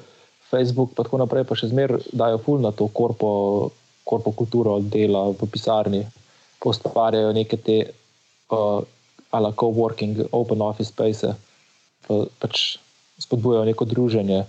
[0.51, 3.71] Facebook, pa tako naprej, pa še zmeraj dajo ful na to korpo,
[4.07, 6.05] korpo kulturo dela v pisarni,
[6.63, 7.79] postvarjajo neke te
[8.55, 8.83] uh,
[9.31, 11.35] ala co-working, open office space,
[12.07, 12.79] pa, pač
[13.21, 14.45] spodbujajo neko druženje.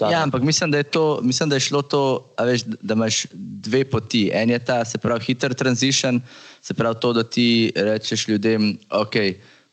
[0.00, 3.84] Ja, ampak mislim, da je, to, mislim, da je šlo to, veš, da imaš dve
[3.84, 4.30] poti.
[4.34, 6.20] En je ta, se pravi, hiter transition,
[6.62, 9.14] se pravi to, da ti rečeš ljudem, ok.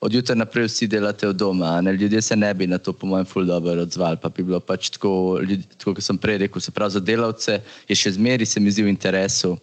[0.02, 1.94] Od jutra naprej vsi delate od doma, ne?
[1.94, 4.18] ljudje se ne bi na to, po mojem, ful dobro odzvali.
[4.22, 7.62] Pa bi bilo pač tako, ljudi, tako kot sem prej rekel, se pravi za delavce
[7.90, 9.56] je še zmeri se mi zdi v interesu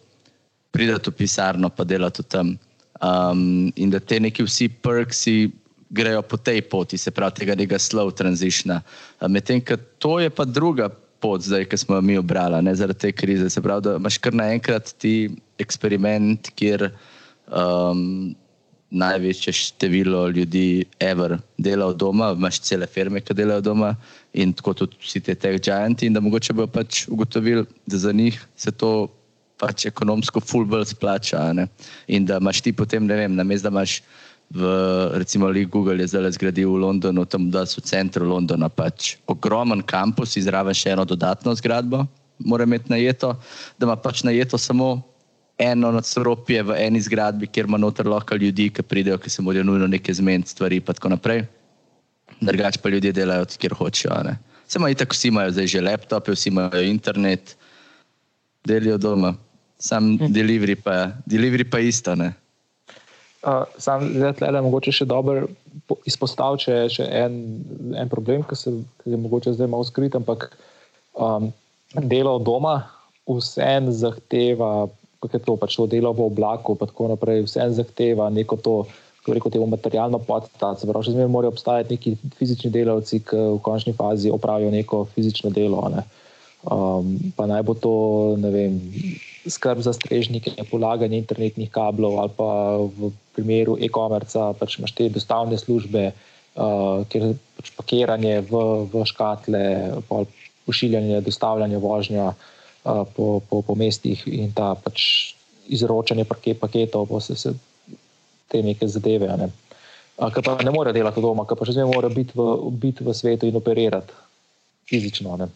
[0.75, 2.57] priti v pisarno pa delati tam.
[2.99, 5.51] Um, in da te neki vsi perksi
[5.95, 8.81] grejo po tej poti, se pravi, tega nekega slow transitiona.
[9.31, 10.89] Medtem, ker to je pa druga
[11.23, 13.49] pot, zdaj, ki smo jo mi obrali, ne zaradi te krize.
[13.49, 15.15] Se pravi, da imaš kar naenkrat ti
[15.61, 16.89] eksperiment, kjer
[17.47, 18.35] um,
[18.95, 23.95] največje število ljudi, ever, dela od doma, imaš cele firme, ki delajo doma
[24.33, 28.11] in tako tudi vsi te tech giganti, in da mogoče bo pač ugotovili, da za
[28.11, 29.07] njih se to.
[29.55, 31.39] Pač ekonomsko, fulbol splača.
[31.55, 31.63] Ne?
[32.11, 33.93] In da imaš ti potem, ne vem, na mestu, da imaš
[34.51, 34.61] v,
[35.17, 39.81] recimo, Google je zdaj zgradil v Londonu, tam da so v centru Londona pač ogromen
[39.81, 42.05] kampus, izraven še eno dodatno zgradbo,
[42.45, 43.33] mora imeti najeto,
[43.79, 45.01] da ima pač najeto samo
[45.57, 49.63] eno nadstropje v eni zgradbi, kjer ima noter lahko ljudi, ki pridejo, ki se morajo
[49.63, 51.45] nujno nekaj zmeniti, stvari in tako naprej.
[52.41, 54.35] Drugač pa ljudje delajo, kjer hočejo.
[54.67, 57.55] Se ima itak, vsi imajo zdaj že laptope, vsi imajo internet,
[58.65, 59.35] delijo doma.
[59.79, 60.31] Sam hm.
[60.33, 62.15] delivery pa, delivery pa isto.
[62.15, 62.33] Ne.
[63.45, 65.45] Uh, sam zdaj le mogoče še dobro
[66.09, 67.35] izpostaviti še, še en,
[67.93, 70.47] en problem, ki se ki je mogoče zdaj malo skrit, ampak
[71.13, 71.51] um,
[72.09, 72.79] delo doma
[73.29, 74.87] vsem zahteva,
[75.21, 78.75] kako je to pač to delo v oblaku, pa tako naprej, vsem zahteva neko to,
[79.21, 80.77] kako reko, temu materialno podstav.
[80.81, 85.05] Se pravi, še zmeraj morajo obstajati neki fizični delavci, ki v končni fazi opravijo neko
[85.13, 85.85] fizično delo.
[85.93, 86.05] Ne.
[86.65, 87.95] Um, pa naj bo to,
[88.41, 88.81] ne vem
[89.47, 92.49] skrb za strežnike, polaganje internetnih kablov, ali pa
[92.81, 99.05] v primeru e-commerce, pač imaš te dostavne službe, uh, kjer je pač pakiranje v, v
[99.05, 99.63] škatle,
[100.65, 105.35] pošiljanje, dostavljanje vožnja uh, po, po, po mestih in ta pač
[105.67, 107.53] izročanje paketov, pa se, se
[108.47, 109.29] te neke zadeve.
[109.37, 109.49] Ne.
[110.15, 113.13] Kar pa ne more delati doma, kar pa še zmeraj mora biti v, biti v
[113.13, 114.13] svetu in operirati
[114.89, 115.37] fizično.
[115.41, 115.49] Ne.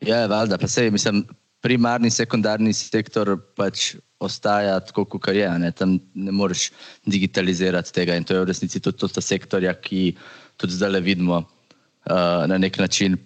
[0.00, 1.26] Ja, valjda, pa se mislim
[1.60, 5.48] primarni, sekundarni sektor pač ostaja tako, kot je.
[5.62, 5.72] Ne?
[5.72, 6.70] Tam ne moreš
[7.08, 8.16] digitalizirati tega.
[8.16, 10.14] In to je v resnici tudi ta sektorja, ki
[10.60, 13.18] tudi zdaj le vidimo uh, na nek način.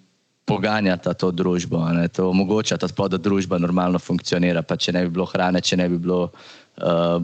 [0.45, 4.61] Poganjata to družbo, ne, to omogoča, da ta družba normalno funkcionira.
[4.61, 7.17] Pa če ne bi bilo hrane, če ne bi bilo uh,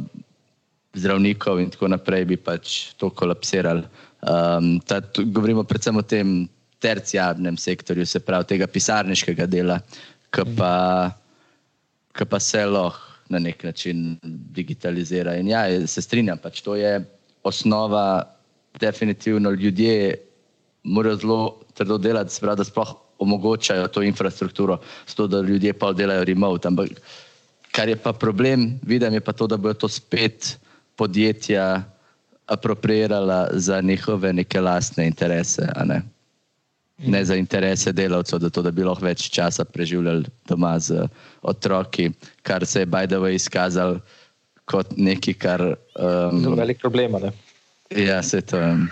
[0.96, 3.84] zdravnikov, in tako naprej, bi pač to kolapsirali.
[4.24, 6.48] Um, ta, govorimo predvsem o tem
[6.80, 9.78] terciarnem sektorju, se pravi, tega pisarniškega dela,
[10.30, 11.10] ki pa,
[12.28, 15.36] pa se lahko na nek način digitalizira.
[15.38, 16.98] In ja, se strinjam, pač to je
[17.46, 18.26] osnova,
[18.80, 20.16] definitivno ljudje
[20.82, 21.38] morajo zelo
[21.74, 24.80] trdo delati, sprav, da sploh omogočajo to infrastrukturo,
[25.14, 26.68] to, da ljudje pa delajo remote.
[26.68, 27.00] Ampak
[27.70, 30.56] kar je pa problem, vidim, je pa to, da bodo to spet
[30.96, 31.82] podjetja
[32.50, 36.02] apropriirala za njihove neke lastne interese ne
[37.24, 41.06] za interese delavcev, da, to, da bi lahko več časa preživljali doma z
[41.42, 42.10] otroki,
[42.42, 43.98] kar se je Bajdeva izkazal
[44.64, 45.64] kot nekaj, kar.
[45.98, 47.16] Um, velik problem.
[47.22, 47.32] Ne?
[48.04, 48.58] Ja, se to.
[48.58, 48.88] Um,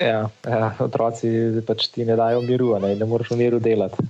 [0.00, 1.28] ja, ja, otroci
[1.66, 4.06] pač ti ne dajo miru, ne, ne moreš v miru delati.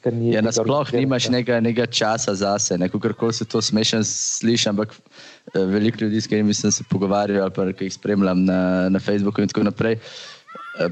[0.00, 6.06] Ja, Nasplošno nimaš nekega časa zase, ne, kako se to smešno sliši, ampak eh, veliko
[6.06, 9.66] ljudi, s katerimi sem se pogovarjal, ali pa jih spremljam na, na Facebooku in tako
[9.68, 9.98] naprej.
[10.00, 10.39] Uh, Eh,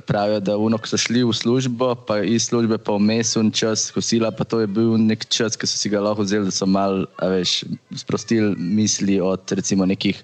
[0.07, 4.31] pravijo, da uno, so šli v službo, pa iz službe pa vmes un čas, kosila,
[4.31, 7.07] pa to je bil nek čas, ki so si ga lahko vzeli, da so mal,
[7.23, 7.63] veš,
[7.97, 10.21] sprostili misli od recimo nekih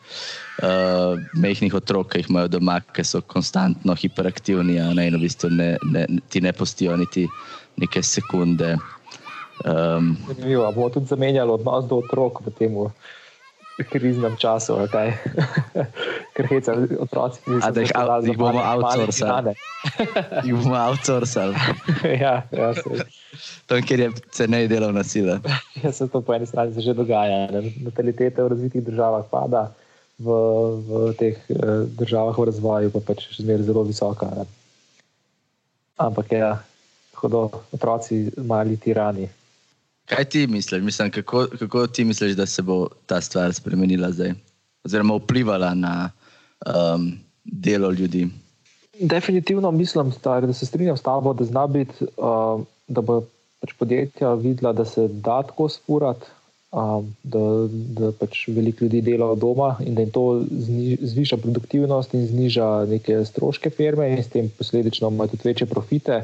[0.63, 5.25] uh, mehkih otrok, ki jih imajo doma, ki so konstantno hiperaktivni, a ne, in v
[5.25, 7.29] bistvu ne, ne, ti ne postijo niti
[7.81, 8.77] neke sekunde.
[9.65, 12.75] Um, Zanimivo, bomo tudi zamenjali odnos do otrok v tem
[13.91, 15.13] kriznem času, kaj.
[16.35, 17.41] ker heca otroci.
[17.63, 19.55] A da jih, out, jih bomo outsourcali.
[20.43, 21.55] jih bomo outsourcali.
[22.21, 23.07] ja, ja, se.
[23.67, 25.39] To, ker je cenej delovna sila.
[25.83, 27.49] ja, se to po eni strani že dogaja.
[27.83, 29.71] Natalitete v razvitih državah pada,
[30.19, 30.29] v,
[30.87, 34.31] v teh uh, državah v razvoju pa pač še zmeraj zelo visoka.
[34.35, 34.47] Ne?
[36.03, 36.59] Ampak ja,
[37.19, 39.31] hudo otroci mali tirani.
[40.07, 44.33] Kaj ti misliš, Mislim, kako, kako ti misliš, da se bo ta stvar spremenila zdaj,
[44.85, 46.11] oziroma vplivala na
[46.67, 47.13] um,
[47.45, 48.29] delo ljudi?
[49.01, 53.23] Definitivno mislim, star, da se strinjam s tabo, da zna biti, uh, da bo
[53.61, 56.27] pač podjetja videla, da se da tako spurati,
[56.73, 57.41] um, da,
[58.01, 62.27] da pač veliko ljudi dela od doma in da jim to zni, zviša produktivnost in
[62.27, 66.23] zniža neke stroške firme in s tem posledično imajo tudi večje profite.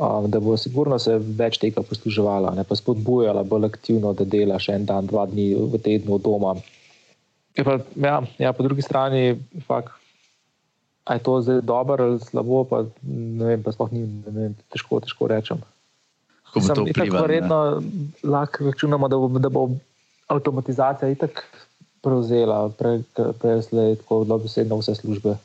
[0.00, 4.56] Um, da bo sigurno se več tega posluževala, ne pa spodbujala bolj aktivno, da dela
[4.56, 6.54] še en dan, dva dni v tednu od doma.
[7.60, 9.36] Pa, ja, ja, po drugi strani,
[9.68, 9.92] fakt,
[11.04, 15.28] je to zdaj dobro ali slabo, pa ne vem, pa sploh ni vem, težko, težko
[15.28, 15.60] rečem.
[16.48, 17.26] Kako bi to vplivalo?
[17.28, 17.60] Verjetno
[18.24, 19.68] lahko računamo, da bo, da bo
[20.32, 21.44] avtomatizacija itak
[22.00, 25.36] prevzela, prej prej slej tako dobesedno vse službe.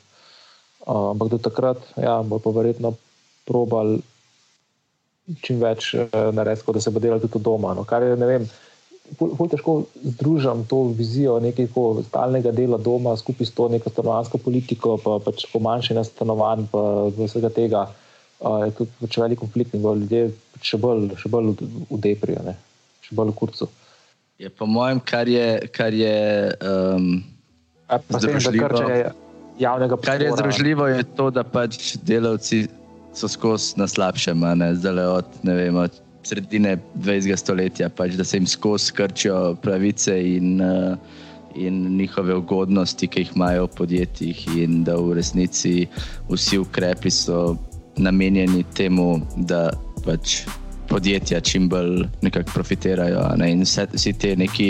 [0.88, 2.96] Uh, ampak do takrat ja, bo pa verjetno
[3.44, 4.00] probal
[5.44, 7.74] čim več uh, narediti, da se bo delal tudi doma.
[7.76, 8.46] No, kar je, ne vem,
[9.18, 14.96] bolj težko združim to vizijo nekega stalnega dela doma skupaj s to neko stanovansko politiko,
[15.00, 16.84] pa pač pomanjšanje stanovanj, pa
[17.18, 17.88] vsega tega.
[18.38, 20.28] Uh, je tudi pač velik konflikt in ljudje
[20.62, 21.56] še bolj, še bolj
[21.90, 22.54] udeprijo,
[23.02, 23.70] še bolj v kurcu.
[24.38, 25.66] Je po mojem, kar je.
[25.74, 27.24] Kar je um,
[28.14, 28.68] združljivo,
[30.04, 32.68] kar je združljivo, je to, da pač delavci
[33.18, 34.44] so skozi na slabšem,
[34.78, 37.36] zdaj od, vem, od sredine 20.
[37.36, 40.94] stoletja, pač, da se jim skozi krčijo pravice in, uh,
[41.54, 45.88] in njihove ugodnosti, ki jih imajo v podjetjih, in da v resnici
[46.30, 47.56] vsi ukrepi so
[47.98, 49.70] namenjeni temu, da
[50.04, 50.42] pač
[50.88, 52.06] podjetja čim bolj
[52.54, 53.24] profitirajo.
[53.36, 53.50] Ne?
[53.64, 54.68] Vse, vsi ti neki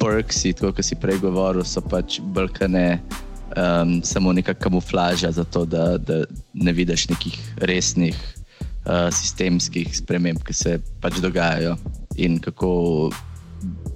[0.00, 3.02] perksi, kot si prej govoril, so pač brkane.
[3.52, 6.24] Um, samo neka kamuflaža, zato da, da
[6.54, 11.76] ne vidiš nekih resnih uh, sistemskih sprememb, ki se pač dogajajo
[12.16, 13.10] in kako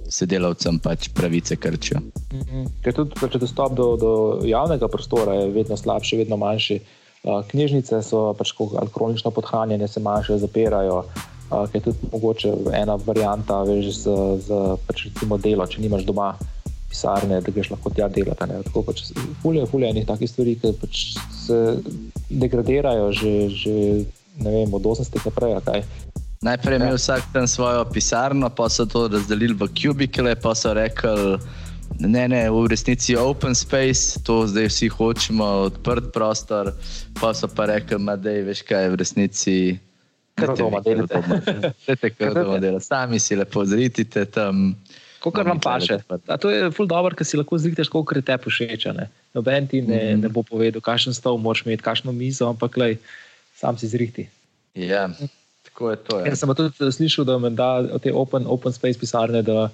[0.09, 1.99] se delavcem pač pravice krčijo.
[2.33, 2.93] Mm -hmm.
[2.95, 4.11] Tudi pač dostop do, do
[4.45, 6.79] javnega prostora je vedno slabši, vedno manjši.
[7.23, 8.53] Uh, knjižnice so pač
[8.93, 11.03] kronično podhranjene, se manjše, zapirajo
[11.49, 16.33] ki je tudi mogoče ena varianta, veš, za, za pač recimo delo, če nimaš doma
[16.97, 18.49] pisarne, da greš lahko tja delati.
[18.65, 19.03] Tako pač
[19.43, 21.03] fulje, fulje enih takih stvari, ki pač
[21.45, 21.59] se
[22.29, 23.75] degradirajo že, že
[24.41, 25.57] vem, od 80 naprej.
[25.65, 25.85] Kaj.
[26.41, 27.01] Najprej je imel ja.
[27.01, 31.37] vsak tam svojo pisarno, pa so to razdelili v kubikle, pa so rekli,
[32.01, 36.73] ne, ne, v resnici je open space, to zdaj vsi hočemo, odprt prostor,
[37.21, 39.57] pa so pa rekli, da je veš kaj v resnici.
[40.37, 41.17] Kar doma delate.
[41.87, 42.85] Veste, kar doma delate.
[42.85, 44.75] Sami si lepo zritite tam.
[45.23, 45.97] Kako vam paše?
[46.41, 48.87] To je ful dobro, ker si lahko zritiš, koliko je te všeč.
[49.33, 50.21] Noben ti ne, mm.
[50.21, 52.97] ne bo povedal, kakšen stol moraš imeti, kakšno mizo, ampak lej,
[53.57, 54.27] sam si zriti.
[54.77, 55.09] Ja,
[55.65, 56.19] tako je to.
[56.21, 56.31] Ja.
[56.31, 57.69] Jaz sem tudi slišal, da menda
[58.03, 59.67] te open, open space pisarne, da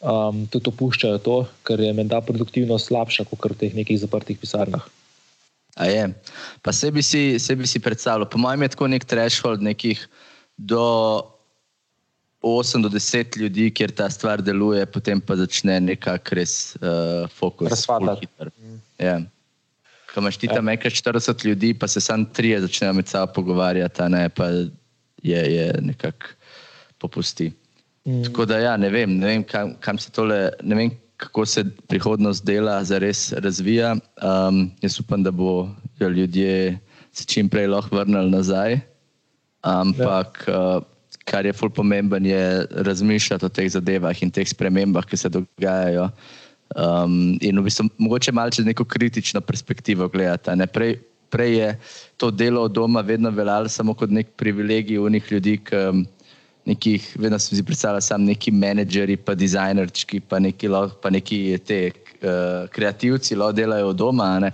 [0.00, 4.86] um, tudi opuščajo to, ker je menda produktivnost slabša kot v teh nekih zaprtih pisarnah.
[5.78, 6.06] A je.
[6.62, 10.02] Pa sebi si, sebi si predstavljal, po mojem, je tako nek threshold nekih
[10.58, 10.84] do
[12.42, 17.68] 8 do 10 ljudi, kjer ta stvar deluje, potem pa začne nekako res uh, fokus.
[17.70, 18.28] Razpadati.
[18.98, 19.20] Ja.
[20.14, 20.72] Ko imaš ti tam ja.
[20.72, 24.48] nekaj 40 ljudi, pa se samo tri začnejo med sabo pogovarjati, ne pa
[25.22, 26.32] je, je nekako
[26.98, 27.52] popusti.
[28.06, 28.24] Mm.
[28.24, 31.64] Tako da ja, ne vem, ne vem kam, kam se tole, ne vem, kako se
[31.88, 33.96] prihodnost dela zares razvija.
[34.22, 35.68] Um, jaz upam, da bo
[36.00, 36.78] ljudje
[37.12, 38.80] se čim prej lahko vrnili nazaj.
[39.60, 40.76] Ampak, ja.
[40.76, 40.82] uh,
[41.30, 46.08] kar je fully pomemben, je razmišljati o teh zadevah in teh spremembah, ki se dogajajo.
[46.76, 50.50] Um, in v bistvu mogoče malo čez neko kritično perspektivo gledati.
[50.72, 50.96] Prej,
[51.30, 51.70] prej je
[52.16, 56.04] to delo od doma vedno veljalo samo kot nek privilegij unih ljudi, ki
[56.66, 60.68] nekih, vedno sem si predstavljal, samo neki menedžeri, pa dizajnerčki, pa neki,
[61.02, 64.52] pa neki te uh, kreativci, lo delajo doma, ne?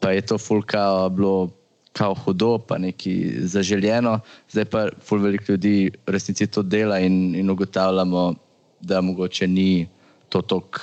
[0.00, 1.50] pa je to fulka bilo.
[1.96, 3.14] Kao hudo, pa neki
[3.48, 4.18] zaželjeno,
[4.52, 8.34] zdaj pa ful veliko ljudi v resnici to dela in, in ugotavljamo,
[8.80, 9.88] da mogoče ni
[10.28, 10.80] to tako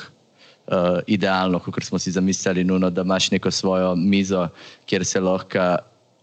[0.67, 4.47] uh, idealno, kot smo si zamislili, nuno, da imaš neko svojo mizo,
[4.85, 5.77] kjer se lahko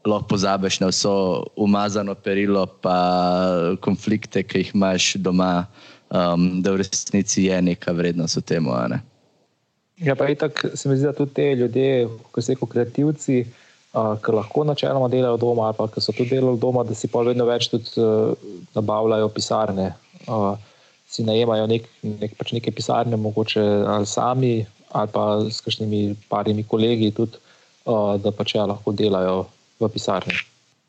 [0.05, 2.97] lahko pozabiš na vso umazano perilo, pa
[3.81, 5.67] konflikte, ki jih imaš doma,
[6.11, 8.69] um, da v resnici je neka vrednost v tem.
[8.89, 9.01] Ne?
[10.01, 13.60] Ja, pa tako se mi zdi, da tudi te ljudje, ko so kreativci, uh,
[13.93, 17.25] ki lahko načeloma delajo doma, ali pa ki so tudi delali doma, da si pa
[17.27, 18.35] vedno več tudi uh,
[18.77, 19.91] nabavljajo pisarne.
[20.29, 20.55] Uh,
[21.11, 24.53] si najemajo nek, nek, pač neke pisarne, mogoče ali sami,
[24.95, 27.43] ali pa s kakšnimi parimi kolegi, tudi,
[27.91, 29.43] uh, da pač ja, lahko delajo
[29.83, 30.39] v pisarni.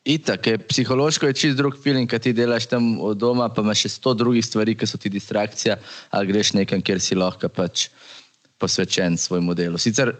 [0.05, 3.85] Itak, je, psihološko je čist drug film, ki ti delaš tam od doma, pa imaš
[3.85, 5.77] še sto drugih stvari, ki so ti distrakcija,
[6.13, 7.89] ali greš nekam, kjer si lahko pač
[8.61, 9.77] posvečen svojemu delu.
[9.81, 10.13] Sicer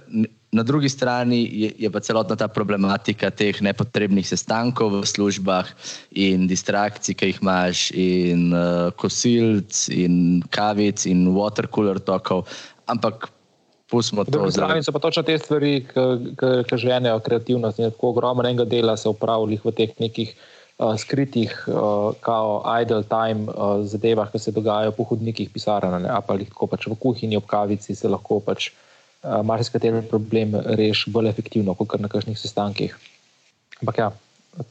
[0.52, 5.70] na drugi strani je, je pa celotna ta problematika teh nepotrebnih sestankov v službah
[6.12, 12.50] in distrakcij, ki jih imaš, in uh, kosilc, in kavic, in watercooler tokov.
[12.90, 13.30] Ampak
[13.92, 14.50] pustimo to.
[14.50, 15.86] Zraven so pa točno te stvari,
[16.68, 20.34] ki ženejo kreativnost tako ogromno enega dela se upravlja v teh nekih
[20.82, 26.10] uh, skritih, uh, kao idle time uh, zadevah, ki se dogajajo po hodnikih pisarn, ali
[26.28, 31.30] pa lahko pač v kuhinji ob kavici se lahko pač uh, marsikateri problem reši bolj
[31.30, 32.98] efektivno, kot na kakšnih sestankih.
[33.82, 34.12] Ampak ja.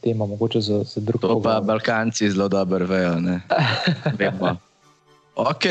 [0.05, 1.25] Tema, mogoče za, za druge.
[1.25, 3.15] To pa Balkanci zelo dobro vejo.
[4.19, 4.53] Vemo.
[5.35, 5.65] ok,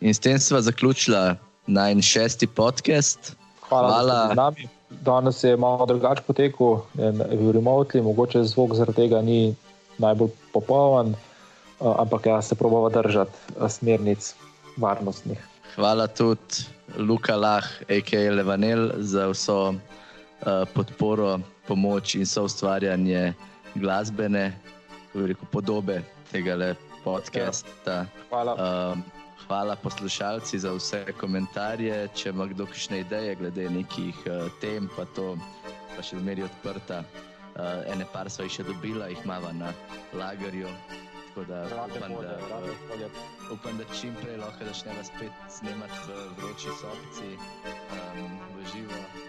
[0.00, 1.36] in s tem smo zaključili
[1.70, 3.36] naj šesti podcast.
[3.68, 4.14] Hvala, Hvala.
[4.14, 6.80] da ste z nami danes je malo drugače potekel,
[7.32, 9.54] v remotli, mogoče zvok zaradi tega ni
[9.98, 14.34] najbolj popoln, eh, ampak ja, se probava držati eh, smernic
[14.76, 15.38] varnostnih.
[15.74, 16.64] Hvala tudi
[16.96, 18.30] Luka Lah, A.K.
[18.30, 19.76] Levanel, za vso uh,
[20.74, 23.34] podporo, pomoč in so ustvarjanje
[23.74, 24.56] glasbene
[25.14, 26.00] rekel, podobe
[26.32, 26.74] tega
[27.04, 27.68] podcasta.
[27.86, 28.06] Ja.
[28.30, 28.52] Hvala.
[28.56, 29.17] Um,
[29.48, 32.08] hvala poslušalci za vse komentarje.
[32.14, 35.36] Če ima kdo kakšne ideje glede nekih uh, tem, pa to
[35.96, 37.02] pa še zmeraj odprta.
[37.56, 39.72] Uh, ene par so jih še dobila, jih imamo na
[40.14, 40.68] lagerju.
[41.38, 43.18] Da, upam, da, uh,
[43.54, 47.34] upam, da čim prej lahko začnemo spet snemati v vroči sobci.
[47.94, 49.27] Uh,